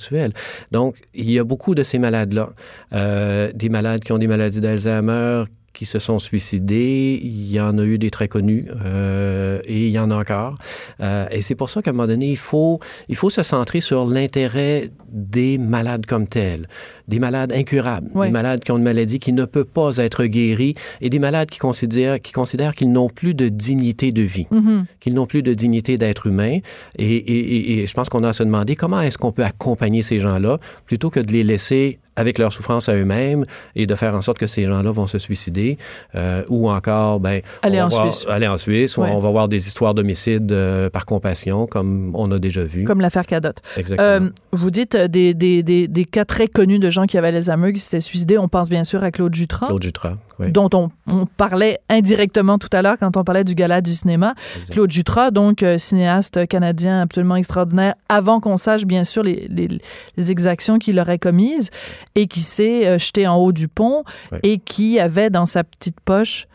[0.73, 2.51] Donc, il y a beaucoup de ces malades-là.
[2.93, 5.45] Euh, des malades qui ont des maladies d'Alzheimer,
[5.79, 7.21] qui se sont suicidés.
[7.23, 10.57] Il y en a eu des très connus euh, et il y en a encore.
[11.01, 13.81] Euh, et c'est pour ça qu'à un moment donné, il faut, il faut se centrer
[13.81, 16.69] sur l'intérêt des malades comme tels,
[17.09, 20.75] des malades incurables, des malades qui ont une maladie qui ne peut pas être guérie
[21.01, 24.85] et des malades qui considèrent qui considèrent qu'ils n'ont plus de dignité de vie, mm-hmm.
[25.01, 26.59] qu'ils n'ont plus de dignité d'être humain.
[26.99, 30.03] Et, et, et je pense qu'on a à se demander comment est-ce qu'on peut accompagner
[30.03, 33.47] ces gens-là plutôt que de les laisser avec leur souffrance à eux-mêmes
[33.77, 35.79] et de faire en sorte que ces gens-là vont se suicider
[36.17, 38.27] euh, ou encore ben aller en Suisse.
[38.29, 42.39] aller en Suisse on va voir des histoires d'homicide euh, par compassion comme on a
[42.39, 42.85] déjà vu.
[42.85, 43.63] Comme l'affaire Cadotte.
[43.77, 44.09] Exactement.
[44.09, 47.51] Euh, vous dites des, des, des, des, cas très connus de gens qui avaient les
[47.51, 48.39] ameux qui s'étaient suicidés.
[48.39, 50.15] On pense bien sûr à Claude Jutras Claude Jutras
[50.51, 54.35] dont on, on, parlait indirectement tout à l'heure quand on parlait du gala du cinéma.
[54.71, 59.69] Claude Jutras donc cinéaste canadien absolument extraordinaire avant qu'on sache bien sûr les, les,
[60.17, 61.71] les exactions qu'il aurait commises
[62.15, 64.05] et qui s'est euh, jeté en haut du pont
[64.43, 66.47] et qui avait dans sa petite poche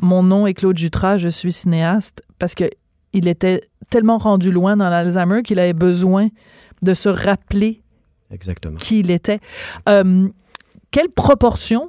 [0.00, 2.64] mon nom est Claude Jutras, je suis cinéaste parce que
[3.12, 6.28] il était tellement rendu loin dans l'Alzheimer qu'il avait besoin
[6.82, 7.82] de se rappeler
[8.30, 8.76] Exactement.
[8.76, 9.40] qui il était.
[9.88, 10.28] Euh,
[10.90, 11.88] quelle proportion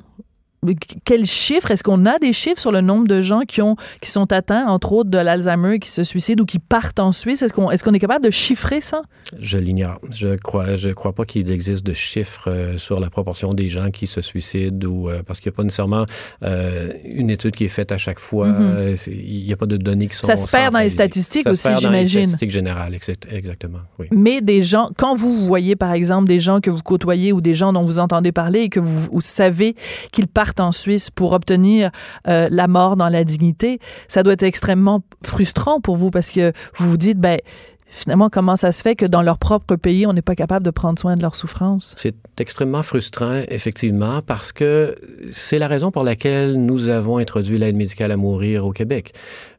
[1.05, 1.71] quels chiffres?
[1.71, 4.67] Est-ce qu'on a des chiffres sur le nombre de gens qui, ont, qui sont atteints,
[4.67, 7.41] entre autres, de l'Alzheimer, qui se suicident ou qui partent en Suisse?
[7.41, 9.01] Est-ce qu'on est, qu'on est capable de chiffrer ça?
[9.39, 9.99] Je l'ignore.
[10.11, 13.89] Je crois, je crois pas qu'il existe de chiffres euh, sur la proportion des gens
[13.89, 16.05] qui se suicident ou euh, parce qu'il n'y a pas nécessairement
[16.43, 18.47] euh, une étude qui est faite à chaque fois.
[18.47, 19.11] Mm-hmm.
[19.11, 20.27] Il n'y a pas de données qui sont.
[20.27, 21.89] Ça se perd dans les statistiques aussi, j'imagine.
[21.89, 22.95] Dans les statistiques générales,
[23.31, 23.79] exactement.
[23.97, 24.07] Oui.
[24.11, 27.55] Mais des gens, quand vous voyez, par exemple, des gens que vous côtoyez ou des
[27.55, 29.75] gens dont vous entendez parler et que vous, vous savez
[30.11, 31.91] qu'ils partent en Suisse pour obtenir
[32.27, 36.51] euh, la mort dans la dignité, ça doit être extrêmement frustrant pour vous parce que
[36.77, 37.39] vous vous dites, ben,
[37.91, 40.71] finalement, comment ça se fait que dans leur propre pays, on n'est pas capable de
[40.71, 41.93] prendre soin de leur souffrance?
[41.97, 44.95] C'est extrêmement frustrant, effectivement, parce que
[45.31, 49.13] c'est la raison pour laquelle nous avons introduit l'aide médicale à mourir au Québec.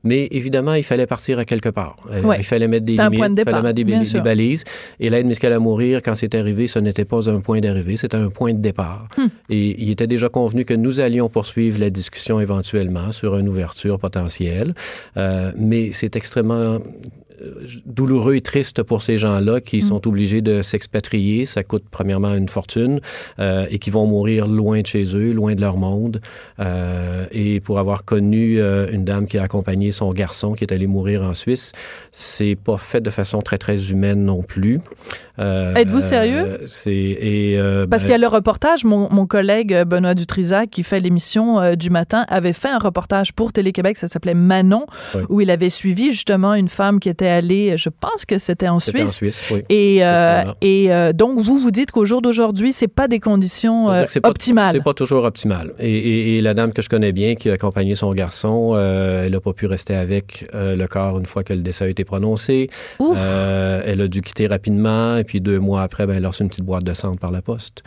[0.05, 1.97] Mais évidemment, il fallait partir à quelque part.
[2.11, 4.65] Euh, il fallait mettre des limites, il fallait mettre des, balises.
[4.99, 8.17] Et l'aide médicale à mourir, quand c'est arrivé, ce n'était pas un point d'arrivée, c'était
[8.17, 9.07] un point de départ.
[9.17, 9.27] Hmm.
[9.49, 13.99] Et il était déjà convenu que nous allions poursuivre la discussion éventuellement sur une ouverture
[13.99, 14.73] potentielle.
[15.17, 16.79] Euh, mais c'est extrêmement
[17.87, 19.83] douloureux et triste pour ces gens-là qui mm.
[19.83, 21.47] sont obligés de s'expatrier.
[21.47, 23.01] Ça coûte premièrement une fortune
[23.39, 26.21] euh, et qui vont mourir loin de chez eux, loin de leur monde.
[26.61, 30.73] Euh, et pour avoir connu euh, une dame qui a accompagné son garçon qui est
[30.73, 31.73] allé mourir en Suisse,
[32.11, 34.81] c'est pas fait de façon très très humaine non plus.
[35.39, 36.61] Êtes-vous sérieux?
[36.67, 37.57] C'est et
[37.91, 38.85] parce ben qu'il y a le reportage.
[38.85, 43.53] Mon, mon collègue Benoît Dutrisac qui fait l'émission du matin avait fait un reportage pour
[43.53, 43.97] Télé Québec.
[43.97, 44.87] Ça s'appelait Manon,
[45.31, 48.79] où il avait suivi justement une femme qui était aller, je pense que c'était en
[48.79, 49.03] Suisse.
[49.03, 49.63] En Suisse oui.
[49.69, 53.91] Et, euh, et euh, donc, vous, vous dites qu'au jour d'aujourd'hui, c'est pas des conditions
[53.91, 54.75] euh, optimales.
[54.75, 55.73] C'est pas toujours optimal.
[55.79, 59.41] Et, et, la dame que je connais bien, qui a accompagné son garçon, elle n'a
[59.41, 62.69] pas pu rester avec le corps une fois que le décès a été prononcé.
[63.01, 65.17] elle a dû quitter rapidement.
[65.17, 67.31] Et puis, deux mois après, ben, elle a reçu une petite boîte de sang par
[67.31, 67.83] la poste.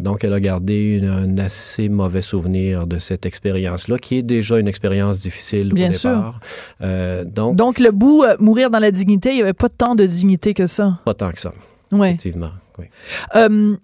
[0.00, 4.68] donc, elle a gardé un assez mauvais souvenir de cette expérience-là, qui est déjà une
[4.68, 6.40] expérience difficile bien au départ.
[7.24, 10.54] donc, donc, le bout, mourir dans la dignité, il n'y avait pas tant de dignité
[10.54, 11.00] que ça.
[11.04, 11.52] Pas tant que ça.
[11.92, 12.10] Ouais.
[12.10, 12.50] Effectivement.
[12.78, 12.86] Oui.
[13.36, 13.76] Euh,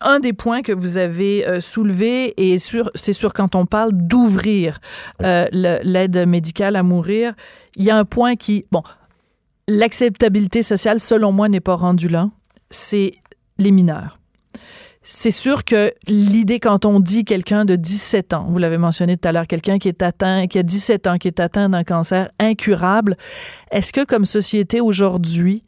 [0.00, 4.78] un des points que vous avez euh, soulevé, et c'est sûr quand on parle d'ouvrir
[5.22, 7.34] euh, l'aide médicale à mourir,
[7.76, 8.82] il y a un point qui, bon,
[9.68, 12.30] l'acceptabilité sociale, selon moi, n'est pas rendue là.
[12.70, 13.14] C'est
[13.58, 14.18] les mineurs
[15.08, 19.28] c'est sûr que l'idée quand on dit quelqu'un de 17 ans, vous l'avez mentionné tout
[19.28, 22.30] à l'heure, quelqu'un qui est atteint, qui a 17 ans, qui est atteint d'un cancer
[22.40, 23.16] incurable,
[23.70, 25.62] est-ce que comme société aujourd'hui,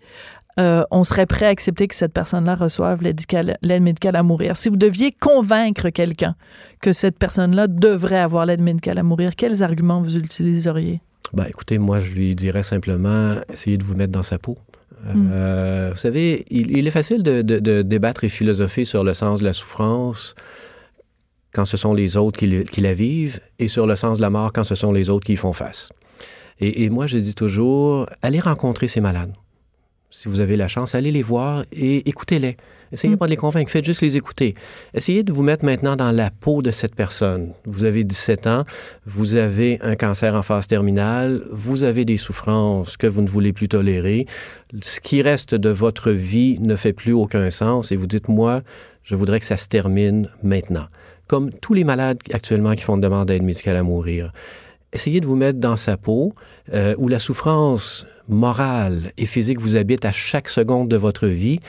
[0.59, 4.57] euh, on serait prêt à accepter que cette personne-là reçoive l'aide médicale à mourir?
[4.57, 6.35] Si vous deviez convaincre quelqu'un
[6.83, 11.01] que cette personne-là devrait avoir l'aide médicale à mourir, quels arguments vous utiliseriez?
[11.33, 14.59] Ben, écoutez, moi, je lui dirais simplement, essayez de vous mettre dans sa peau.
[15.07, 19.53] Euh, vous savez, il, est facile de, débattre et philosopher sur le sens de la
[19.53, 20.35] souffrance
[21.53, 24.53] quand ce sont les autres qui, la vivent et sur le sens de la mort
[24.53, 25.91] quand ce sont les autres qui y font face.
[26.61, 29.33] Et, moi, je dis toujours, allez rencontrer ces malades.
[30.11, 32.57] Si vous avez la chance, allez les voir et écoutez-les.
[32.93, 33.19] Essayez mm.
[33.19, 34.55] pas de les convaincre, faites juste les écouter.
[34.95, 37.53] Essayez de vous mettre maintenant dans la peau de cette personne.
[37.67, 38.65] Vous avez 17 ans,
[39.05, 43.53] vous avez un cancer en phase terminale, vous avez des souffrances que vous ne voulez
[43.53, 44.27] plus tolérer.
[44.81, 48.63] Ce qui reste de votre vie ne fait plus aucun sens et vous dites, moi,
[49.03, 50.87] je voudrais que ça se termine maintenant.
[51.27, 54.33] Comme tous les malades actuellement qui font une demande d'aide médicale à mourir.
[54.95, 56.35] Essayez de vous mettre dans sa peau
[56.73, 61.61] euh, où la souffrance morale et physique vous habite à chaque seconde de votre vie.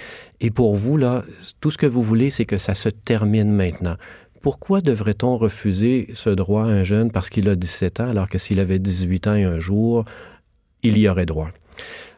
[0.41, 1.23] Et pour vous, là,
[1.61, 3.95] tout ce que vous voulez, c'est que ça se termine maintenant.
[4.41, 8.37] Pourquoi devrait-on refuser ce droit à un jeune parce qu'il a 17 ans, alors que
[8.37, 10.05] s'il avait 18 ans et un jour,
[10.83, 11.49] il y aurait droit?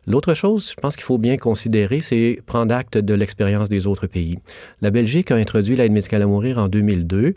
[0.07, 4.07] L'autre chose, je pense qu'il faut bien considérer, c'est prendre acte de l'expérience des autres
[4.07, 4.39] pays.
[4.81, 7.35] La Belgique a introduit l'aide médicale à mourir en 2002.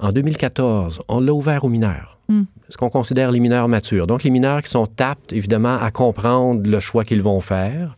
[0.00, 2.15] En 2014, on l'a ouvert aux mineurs.
[2.28, 2.44] Hmm.
[2.68, 4.06] Ce qu'on considère les mineurs matures.
[4.06, 7.96] Donc, les mineurs qui sont aptes, évidemment, à comprendre le choix qu'ils vont faire.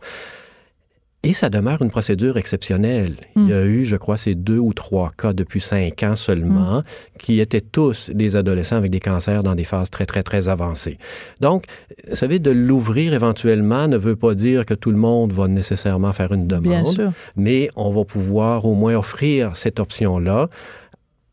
[1.21, 3.17] Et ça demeure une procédure exceptionnelle.
[3.35, 3.67] Il y a hmm.
[3.67, 6.83] eu, je crois, ces deux ou trois cas depuis cinq ans seulement, hmm.
[7.17, 10.97] qui étaient tous des adolescents avec des cancers dans des phases très, très, très avancées.
[11.41, 11.65] Donc,
[12.09, 16.13] vous savez, de l'ouvrir éventuellement ne veut pas dire que tout le monde va nécessairement
[16.13, 17.11] faire une demande, Bien sûr.
[17.35, 20.47] mais on va pouvoir au moins offrir cette option-là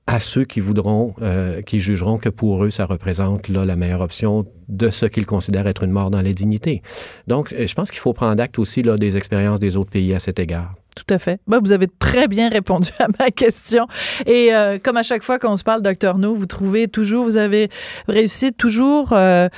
[0.06, 4.00] à ceux qui voudront, euh, qui jugeront que pour eux, ça représente là, la meilleure
[4.00, 6.82] option de ce qu'ils considèrent être une mort dans la dignité.
[7.26, 10.14] Donc, euh, je pense qu'il faut prendre acte aussi là, des expériences des autres pays
[10.14, 10.74] à cet égard.
[10.94, 11.40] Tout à fait.
[11.46, 13.86] Bah, vous avez très bien répondu à ma question.
[14.26, 17.36] Et euh, comme à chaque fois qu'on se parle, docteur No, vous trouvez toujours, vous
[17.36, 17.68] avez
[18.06, 19.50] réussi toujours à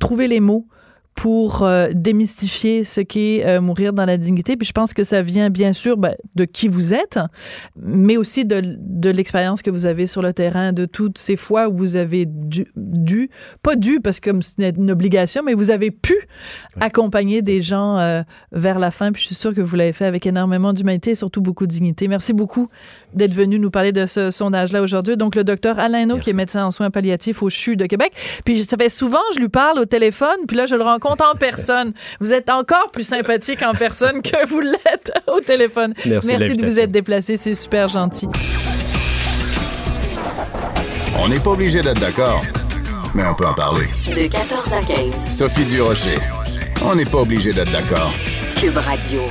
[0.00, 0.66] trouver les mots
[1.18, 4.56] pour euh, démystifier ce qu'est euh, mourir dans la dignité.
[4.56, 7.18] Puis je pense que ça vient bien sûr ben, de qui vous êtes,
[7.74, 11.68] mais aussi de, de l'expérience que vous avez sur le terrain, de toutes ces fois
[11.68, 13.30] où vous avez dû, dû
[13.64, 16.14] pas dû parce que c'est une obligation, mais vous avez pu
[16.78, 19.10] accompagner des gens euh, vers la fin.
[19.10, 21.72] Puis je suis sûre que vous l'avez fait avec énormément d'humanité et surtout beaucoup de
[21.72, 22.06] dignité.
[22.06, 22.68] Merci beaucoup
[23.12, 25.16] d'être venu nous parler de ce sondage-là aujourd'hui.
[25.16, 28.12] Donc le docteur Alain No, qui est médecin en soins palliatifs au CHU de Québec.
[28.44, 31.34] Puis ça fait souvent, je lui parle au téléphone, puis là je le rencontre en
[31.34, 31.92] personne.
[32.20, 35.94] Vous êtes encore plus sympathique en personne que vous l'êtes au téléphone.
[36.06, 38.28] Merci, Merci de vous être déplacé, c'est super gentil.
[41.18, 42.42] On n'est pas obligé d'être d'accord,
[43.14, 43.86] mais on peut en parler.
[44.06, 45.28] De 14 à 15.
[45.36, 46.18] Sophie Durocher.
[46.84, 48.12] On n'est pas obligé d'être d'accord.
[48.60, 49.22] Cube Radio.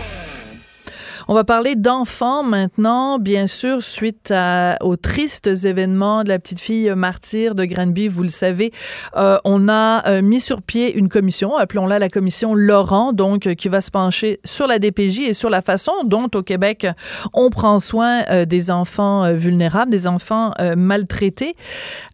[1.29, 4.33] On va parler d'enfants maintenant, bien sûr, suite
[4.79, 8.07] aux tristes événements de la petite fille martyre de Granby.
[8.07, 8.71] Vous le savez,
[9.17, 13.55] euh, on a euh, mis sur pied une commission, appelons-la la commission Laurent, donc euh,
[13.55, 16.87] qui va se pencher sur la DPJ et sur la façon dont au Québec
[17.33, 21.55] on prend soin des enfants vulnérables, des enfants maltraités.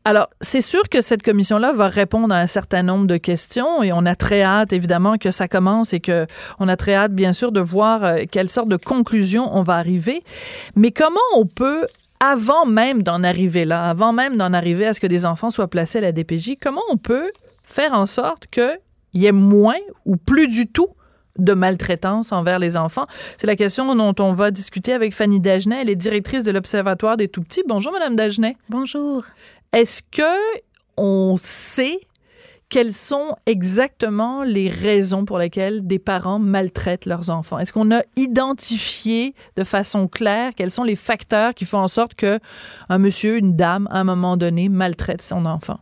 [0.05, 3.93] Alors, c'est sûr que cette commission-là va répondre à un certain nombre de questions et
[3.93, 6.26] on a très hâte, évidemment, que ça commence et que
[6.59, 10.23] on a très hâte, bien sûr, de voir quelle sorte de conclusion on va arriver.
[10.75, 11.87] Mais comment on peut
[12.21, 15.67] avant même d'en arriver là, avant même d'en arriver à ce que des enfants soient
[15.67, 17.31] placés à la DPJ, comment on peut
[17.65, 18.79] faire en sorte qu'il
[19.13, 20.87] y ait moins ou plus du tout
[21.37, 23.07] de maltraitance envers les enfants?
[23.37, 25.81] C'est la question dont on va discuter avec Fanny Dagenet.
[25.81, 27.63] Elle est directrice de l'Observatoire des tout-petits.
[27.67, 28.55] Bonjour, Madame Dagenet.
[28.69, 29.25] Bonjour.
[29.73, 30.61] Est-ce que
[30.95, 31.99] on sait
[32.70, 37.59] quelles sont exactement les raisons pour lesquelles des parents maltraitent leurs enfants?
[37.59, 42.16] Est-ce qu'on a identifié de façon claire quels sont les facteurs qui font en sorte
[42.16, 42.39] que
[42.89, 45.80] un monsieur, une dame, à un moment donné, maltraite son enfant?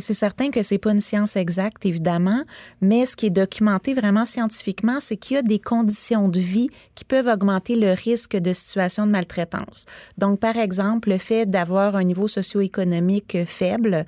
[0.00, 2.42] C'est certain que c'est pas une science exacte, évidemment,
[2.80, 6.68] mais ce qui est documenté vraiment scientifiquement, c'est qu'il y a des conditions de vie
[6.94, 9.86] qui peuvent augmenter le risque de situation de maltraitance.
[10.18, 14.06] Donc, par exemple, le fait d'avoir un niveau socio-économique faible.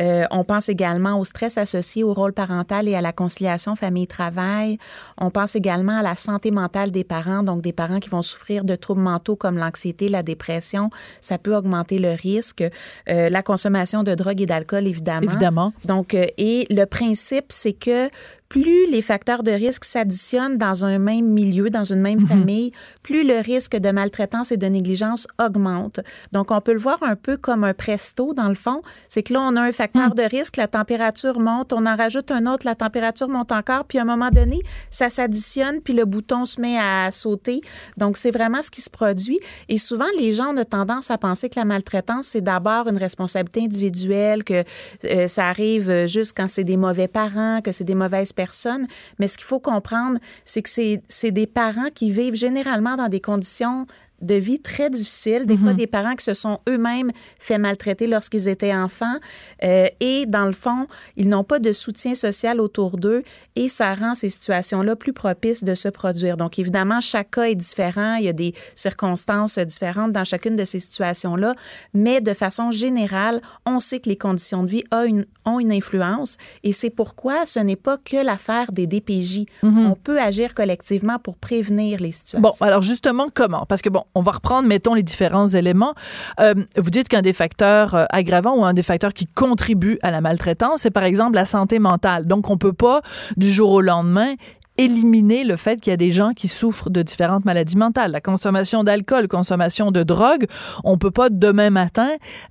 [0.00, 4.78] Euh, on pense également au stress associé au rôle parental et à la conciliation famille-travail.
[5.18, 8.64] On pense également à la santé mentale des parents, donc des parents qui vont souffrir
[8.64, 10.90] de troubles mentaux comme l'anxiété, la dépression.
[11.20, 12.64] Ça peut augmenter le risque.
[13.08, 15.27] Euh, la consommation de drogue et d'alcool, évidemment.
[15.28, 15.72] Évidemment.
[15.84, 18.08] Donc, euh, et le principe, c'est que
[18.48, 22.26] plus les facteurs de risque s'additionnent dans un même milieu, dans une même mhm.
[22.26, 22.72] famille,
[23.02, 26.00] plus le risque de maltraitance et de négligence augmente.
[26.32, 28.80] Donc, on peut le voir un peu comme un presto, dans le fond.
[29.08, 30.14] C'est que là, on a un facteur mhm.
[30.14, 33.98] de risque, la température monte, on en rajoute un autre, la température monte encore, puis
[33.98, 37.60] à un moment donné, ça s'additionne, puis le bouton se met à sauter.
[37.96, 39.38] Donc, c'est vraiment ce qui se produit.
[39.68, 43.62] Et souvent, les gens ont tendance à penser que la maltraitance, c'est d'abord une responsabilité
[43.62, 44.64] individuelle, que
[45.04, 48.86] euh, ça arrive juste quand c'est des mauvais parents, que c'est des mauvaises personnes.
[49.18, 50.70] Mais ce qu'il faut comprendre, c'est que
[51.08, 53.86] c'est des parents qui vivent généralement dans des conditions
[54.20, 55.76] de vie très difficiles, des fois mhm.
[55.76, 59.16] des parents qui se sont eux-mêmes fait maltraiter lorsqu'ils étaient enfants
[59.62, 63.22] euh, et dans le fond, ils n'ont pas de soutien social autour d'eux
[63.56, 66.36] et ça rend ces situations-là plus propices de se produire.
[66.36, 70.64] Donc évidemment, chaque cas est différent, il y a des circonstances différentes dans chacune de
[70.64, 71.54] ces situations-là,
[71.94, 75.72] mais de façon générale, on sait que les conditions de vie ont une, ont une
[75.72, 79.46] influence et c'est pourquoi ce n'est pas que l'affaire des DPJ.
[79.62, 79.86] Mhm.
[79.86, 82.40] On peut agir collectivement pour prévenir les situations.
[82.40, 83.66] Bon, alors justement, comment?
[83.66, 85.94] Parce que bon, on va reprendre, mettons, les différents éléments.
[86.40, 90.10] Euh, vous dites qu'un des facteurs euh, aggravants ou un des facteurs qui contribue à
[90.10, 92.26] la maltraitance, c'est par exemple la santé mentale.
[92.26, 93.02] Donc, on peut pas,
[93.36, 94.34] du jour au lendemain,
[94.76, 98.12] éliminer le fait qu'il y a des gens qui souffrent de différentes maladies mentales.
[98.12, 100.46] La consommation d'alcool, consommation de drogue,
[100.84, 102.10] on peut pas demain matin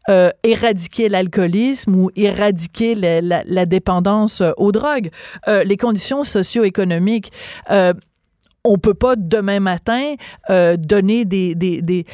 [0.10, 5.10] euh, éradiquer l'alcoolisme ou éradiquer la, dépendance aux drogues.
[5.48, 7.32] les conditions socio-économiques,
[8.68, 10.16] on peut pas demain matin
[10.50, 12.06] euh, donner des,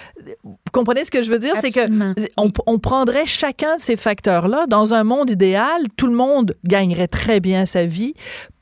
[0.74, 1.54] comprenez ce que je veux dire?
[1.62, 1.90] C'est que
[2.38, 4.66] on, on, prendrait chacun de ces facteurs-là.
[4.68, 8.14] Dans un monde idéal, tout le monde gagnerait très bien sa vie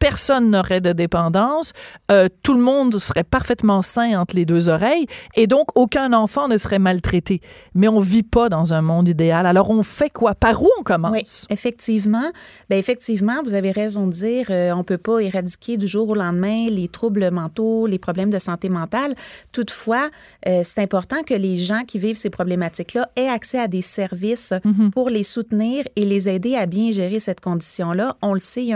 [0.02, 1.74] personne n'aurait de dépendance,
[2.10, 5.06] euh, tout le monde serait parfaitement sain entre les deux oreilles
[5.36, 7.40] et donc aucun enfant ne serait maltraité.
[7.76, 9.46] Mais on vit pas dans un monde idéal.
[9.46, 10.34] Alors on fait quoi?
[10.34, 11.12] Par où on commence?
[11.12, 12.32] Oui, effectivement.
[12.68, 16.16] Ben effectivement, vous avez raison de dire, euh, on peut pas éradiquer du jour au
[16.16, 19.14] lendemain les troubles mentaux, les problèmes de santé mentale.
[19.52, 20.10] Toutefois,
[20.48, 24.54] euh, c'est important que les gens qui vivent ces problématiques-là aient accès à des services
[24.66, 24.92] mhm.
[24.92, 28.18] pour les soutenir et les aider à bien gérer cette condition-là.
[28.22, 28.70] On le sait,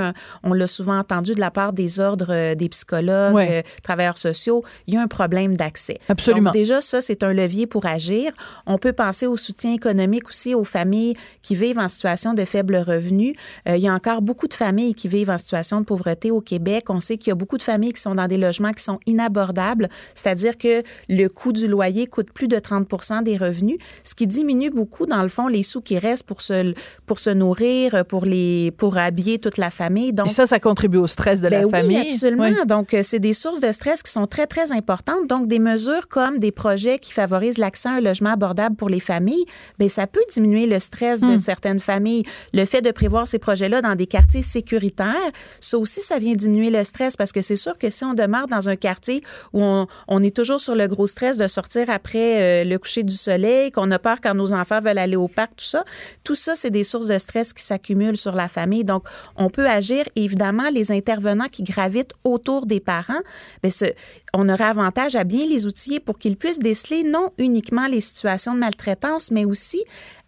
[0.43, 4.63] on l'a souvent entendu de la part des ordres euh, des psychologues, euh, travailleurs sociaux,
[4.87, 5.99] il y a un problème d'accès.
[6.09, 6.51] Absolument.
[6.51, 8.31] Donc, déjà, ça, c'est un levier pour agir.
[8.65, 12.75] On peut penser au soutien économique aussi aux familles qui vivent en situation de faible
[12.75, 13.35] revenu.
[13.67, 16.41] Euh, il y a encore beaucoup de familles qui vivent en situation de pauvreté au
[16.41, 16.85] Québec.
[16.89, 18.99] On sait qu'il y a beaucoup de familles qui sont dans des logements qui sont
[19.05, 22.87] inabordables, c'est-à-dire que le coût du loyer coûte plus de 30
[23.21, 26.73] des revenus, ce qui diminue beaucoup, dans le fond, les sous qui restent pour se,
[27.05, 30.13] pour se nourrir, pour, les, pour habiller toute la famille.
[30.13, 31.97] Donc, Et ça, ça contribue stress de la ben famille.
[31.97, 32.65] Oui, absolument.
[32.65, 35.27] Donc, euh, c'est des sources de stress qui sont très, très importantes.
[35.27, 38.99] Donc, des mesures comme des projets qui favorisent l'accès à un logement abordable pour les
[38.99, 39.45] familles,
[39.79, 41.39] bien, ça peut diminuer le stress de hmm.
[41.39, 42.23] certaines familles.
[42.53, 46.69] Le fait de prévoir ces projets-là dans des quartiers sécuritaires, ça aussi, ça vient diminuer
[46.69, 49.21] le stress parce que c'est sûr que si on demeure dans un quartier
[49.53, 53.03] où on, on est toujours sur le gros stress de sortir après euh, le coucher
[53.05, 55.83] du soleil, qu'on a peur quand nos enfants veulent aller au parc, tout ça,
[56.23, 58.83] tout ça, c'est des sources de stress qui s'accumulent sur la famille.
[58.83, 59.03] Donc,
[59.35, 60.05] on peut agir.
[60.15, 63.21] Évidemment, les intervenants qui gravitent autour des parents,
[63.61, 63.85] bien, ce,
[64.33, 68.53] on aurait avantage à bien les outiller pour qu'ils puissent déceler non uniquement les situations
[68.53, 69.83] de maltraitance, mais aussi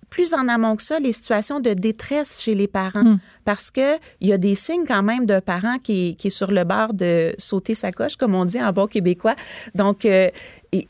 [0.10, 3.04] plus en amont que ça, les situations de détresse chez les parents.
[3.04, 3.20] Hmm.
[3.48, 6.52] Parce que il y a des signes quand même d'un parent qui, qui, est sur
[6.52, 9.36] le bord de sauter sa coche, comme on dit en bon québécois.
[9.74, 10.30] Donc, euh,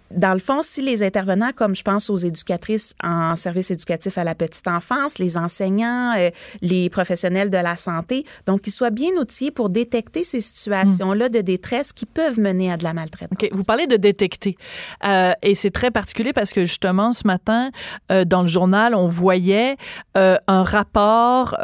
[0.09, 4.23] dans le fond, si les intervenants, comme je pense aux éducatrices en service éducatif à
[4.23, 6.31] la petite enfance, les enseignants, euh,
[6.63, 11.41] les professionnels de la santé, donc qu'ils soient bien outillés pour détecter ces situations-là de
[11.41, 13.37] détresse qui peuvent mener à de la maltraitance.
[13.51, 14.57] Vous parlez de détecter.
[15.05, 17.69] Euh, et c'est très particulier parce que justement, ce matin,
[18.09, 19.75] dans le journal, on voyait
[20.15, 21.55] un rapport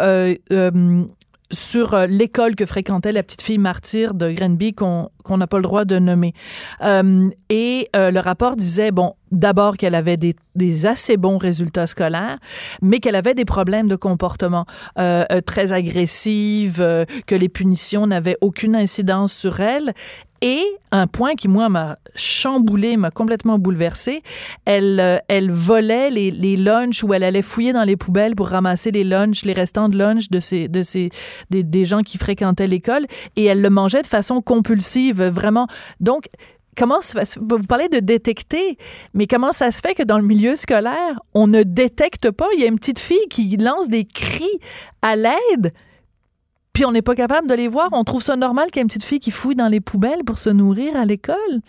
[1.54, 5.64] sur euh, l'école que fréquentait la petite fille martyre de Grenby qu'on n'a pas le
[5.64, 6.34] droit de nommer.
[6.82, 11.88] Euh, et euh, le rapport disait, bon, d'abord qu'elle avait des, des, assez bons résultats
[11.88, 12.40] scolaires,
[12.82, 14.66] mais qu'elle avait des problèmes de comportement
[15.00, 19.94] euh, euh très agressives, que les punitions n'avaient aucune incidence sur elle.
[20.46, 24.22] Et un point qui, moi, m'a chamboulé, m'a complètement bouleversé,
[24.66, 28.50] elle, euh, elle volait les, les lunchs ou elle allait fouiller dans les poubelles pour
[28.50, 31.12] ramasser les lunchs, les restants de lunch de ces, de ces,
[31.50, 33.06] des, des gens qui fréquentaient l'école
[33.38, 35.68] et elle le mangeait de façon compulsive, vraiment.
[36.02, 36.26] Donc,
[36.78, 37.00] comment
[37.40, 38.78] vous parlez de détecter,
[39.14, 42.48] mais comment ça se fait que dans le milieu scolaire, on ne détecte pas?
[42.56, 44.60] Il y a une petite fille qui lance des cris
[45.02, 45.72] à l'aide
[46.74, 47.90] puis on n'est pas capable de les voir.
[47.92, 50.24] On trouve ça normal qu'il y ait une petite fille qui fouille dans les poubelles
[50.26, 51.62] pour se nourrir à l'école.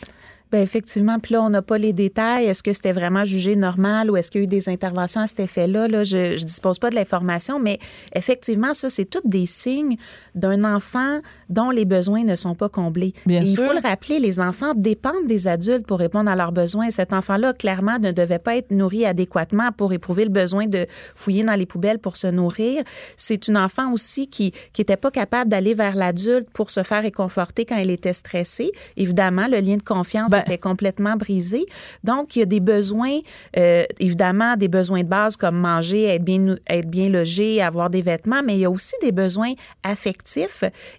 [0.50, 2.46] Bien, effectivement, puis là, on n'a pas les détails.
[2.46, 5.26] Est-ce que c'était vraiment jugé normal ou est-ce qu'il y a eu des interventions à
[5.26, 5.88] cet effet-là?
[5.88, 7.78] Là, je ne dispose pas de l'information, mais
[8.14, 9.96] effectivement, ça, c'est tous des signes
[10.34, 13.14] d'un enfant dont les besoins ne sont pas comblés.
[13.26, 16.90] Bien il faut le rappeler, les enfants dépendent des adultes pour répondre à leurs besoins.
[16.90, 21.44] Cet enfant-là, clairement, ne devait pas être nourri adéquatement pour éprouver le besoin de fouiller
[21.44, 22.82] dans les poubelles pour se nourrir.
[23.16, 27.64] C'est une enfant aussi qui n'était pas capable d'aller vers l'adulte pour se faire réconforter
[27.64, 28.72] quand elle était stressée.
[28.96, 31.64] Évidemment, le lien de confiance ben, était complètement brisé.
[32.02, 33.18] Donc, il y a des besoins,
[33.56, 38.02] euh, évidemment, des besoins de base comme manger, être bien, être bien logé, avoir des
[38.02, 40.23] vêtements, mais il y a aussi des besoins affectifs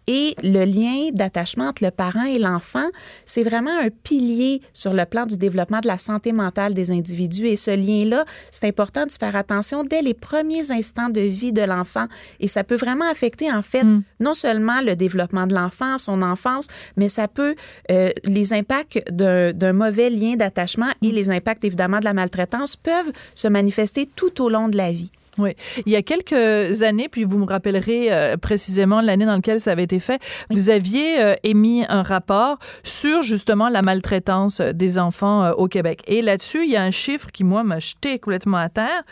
[0.08, 2.88] et le lien d'attachement entre le parent et l'enfant,
[3.26, 7.48] c'est vraiment un pilier sur le plan du développement de la santé mentale des individus.
[7.48, 11.62] Et ce lien-là, c'est important de faire attention dès les premiers instants de vie de
[11.62, 12.06] l'enfant.
[12.40, 14.04] Et ça peut vraiment affecter, en fait, mm.
[14.20, 17.56] non seulement le développement de l'enfant, son enfance, mais ça peut,
[17.92, 21.16] euh, les impacts d'un mauvais lien d'attachement et mm.
[21.16, 25.12] les impacts, évidemment, de la maltraitance peuvent se manifester tout au long de la vie.
[25.38, 25.56] Oui.
[25.86, 29.72] Il y a quelques années, puis vous me rappellerez euh, précisément l'année dans laquelle ça
[29.72, 35.52] avait été fait, vous aviez euh, émis un rapport sur justement la maltraitance des enfants
[35.52, 36.02] au Québec.
[36.08, 39.04] Et là-dessus, il y a un chiffre qui, moi, m'a jeté complètement à terre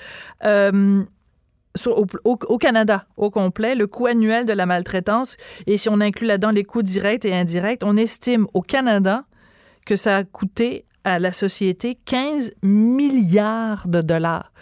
[2.25, 6.51] au, Canada au complet, le coût annuel de la maltraitance, et si on inclut là-dedans
[6.51, 9.25] les coûts directs et indirects, on estime au Canada
[9.85, 14.52] que ça a coûté à la société 15 milliards de dollars.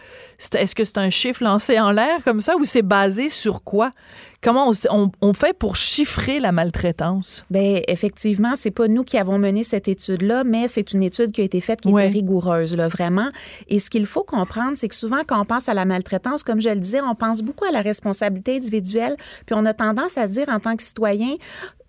[0.53, 3.91] Est-ce que c'est un chiffre lancé en l'air comme ça ou c'est basé sur quoi?
[4.43, 4.71] Comment
[5.21, 7.45] on, fait pour chiffrer la maltraitance?
[7.51, 11.41] Bien, effectivement, c'est pas nous qui avons mené cette étude-là, mais c'est une étude qui
[11.41, 13.29] a été faite qui est rigoureuse, là, vraiment.
[13.67, 16.59] Et ce qu'il faut comprendre, c'est que souvent, quand on pense à la maltraitance, comme
[16.59, 20.25] je le disais, on pense beaucoup à la responsabilité individuelle, puis on a tendance à
[20.25, 21.35] se dire en tant que citoyen,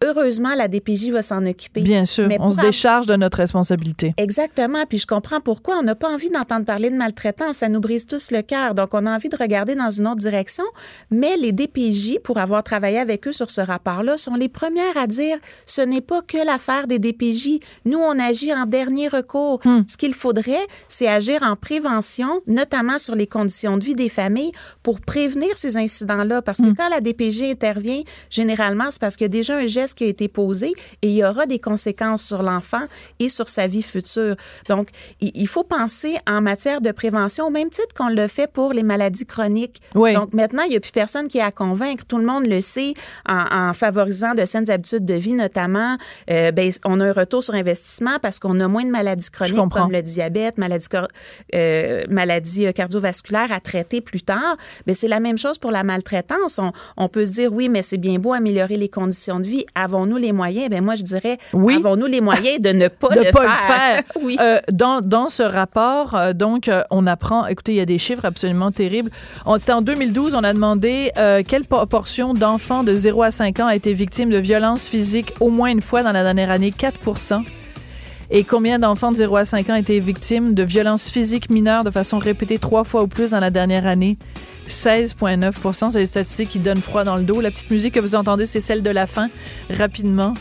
[0.04, 1.80] heureusement, la DPJ va s'en occuper.
[1.80, 4.14] Bien sûr, on se décharge de notre responsabilité.
[4.18, 7.80] Exactement, puis je comprends pourquoi on n'a pas envie d'entendre parler de maltraitance, ça nous
[7.80, 8.74] brise tous le cœur.
[8.74, 10.64] Donc, on a envie de regarder dans une autre direction,
[11.10, 15.06] mais les DPJ, pour avoir travaillé avec eux sur ce rapport-là, sont les premières à
[15.06, 17.60] dire ce n'est pas que l'affaire des DPJ.
[17.84, 19.60] Nous, on agit en dernier recours.
[19.64, 19.82] Hmm.
[19.86, 24.52] Ce qu'il faudrait, c'est agir en prévention, notamment sur les conditions de vie des familles,
[24.82, 26.42] pour prévenir ces incidents-là.
[26.42, 26.76] Parce que hmm.
[26.76, 30.08] quand la DPJ intervient, généralement, c'est parce qu'il y a déjà un geste qui a
[30.08, 30.72] été posé
[31.02, 32.82] et il y aura des conséquences sur l'enfant
[33.18, 34.36] et sur sa vie future.
[34.68, 34.88] Donc,
[35.20, 38.82] il faut penser en matière de prévention au même titre qu'on le fait pour les
[38.82, 39.80] maladies chroniques.
[39.94, 42.04] Donc, maintenant, il n'y a plus personne qui est à convaincre.
[42.06, 42.94] Tout le monde le sait
[43.28, 45.96] en, favorisant de saines habitudes de vie, notamment.
[46.30, 49.56] Euh, ben, on a un retour sur investissement parce qu'on a moins de maladies chroniques
[49.70, 50.88] comme le diabète, maladie,
[51.54, 54.56] euh, euh, cardiovasculaire à traiter plus tard.
[54.86, 56.58] Mais c'est la même chose pour la maltraitance.
[56.58, 59.64] On, on peut se dire, oui, mais c'est bien beau améliorer les conditions de vie
[59.74, 60.68] avons-nous les moyens?
[60.70, 61.76] Ben moi, je dirais, oui.
[61.76, 63.48] avons-nous les moyens de ne pas, le, pas faire?
[63.48, 64.02] le, faire?
[64.22, 64.36] oui.
[64.40, 68.70] Euh, dans, dans ce rapport, donc, on apprend, écoutez, il y a des chiffres absolument
[68.72, 69.10] terribles.
[69.58, 71.10] C'était en 2012, on a demandé
[71.46, 75.50] quelle proportion d'enfants de 0 à 5 ans a été victime de violences physiques au
[75.50, 76.72] moins une fois dans la dernière année?
[76.76, 77.42] 4%
[78.34, 81.90] et combien d'enfants de 0 à 5 ans été victimes de violences physiques mineures de
[81.90, 84.16] façon répétée trois fois ou plus dans la dernière année?
[84.66, 87.42] 16,9% C'est des statistiques qui donnent froid dans le dos.
[87.42, 89.28] La petite musique que vous entendez, c'est celle de la fin.
[89.68, 90.32] Rapidement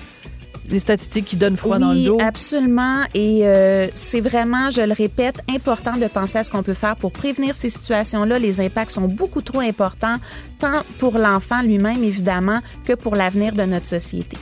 [0.69, 2.17] les statistiques qui donnent froid dans le dos.
[2.21, 3.03] absolument.
[3.13, 6.95] Et euh, c'est vraiment, je le répète, important de penser à ce qu'on peut faire
[6.95, 8.39] pour prévenir ces situations-là.
[8.39, 10.15] Les impacts sont beaucoup trop importants,
[10.59, 14.37] tant pour l'enfant lui-même, évidemment, que pour l'avenir de notre société.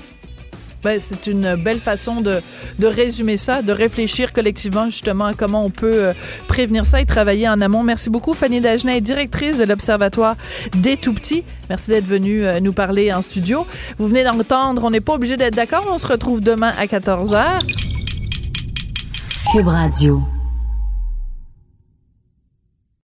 [0.84, 2.42] Ben, c'est une belle façon de,
[2.80, 6.14] de, résumer ça, de réfléchir collectivement justement à comment on peut euh,
[6.48, 7.84] prévenir ça et travailler en amont.
[7.84, 10.36] Merci beaucoup, Fanny Dagenet, directrice de l'Observatoire
[10.76, 11.44] des Tout-Petits.
[11.70, 13.68] Merci d'être venue euh, nous parler en studio.
[13.98, 15.86] Vous venez d'entendre, on n'est pas obligé d'être d'accord.
[15.92, 17.60] On se retrouve demain à 14h.
[19.52, 20.39] Cube Radio.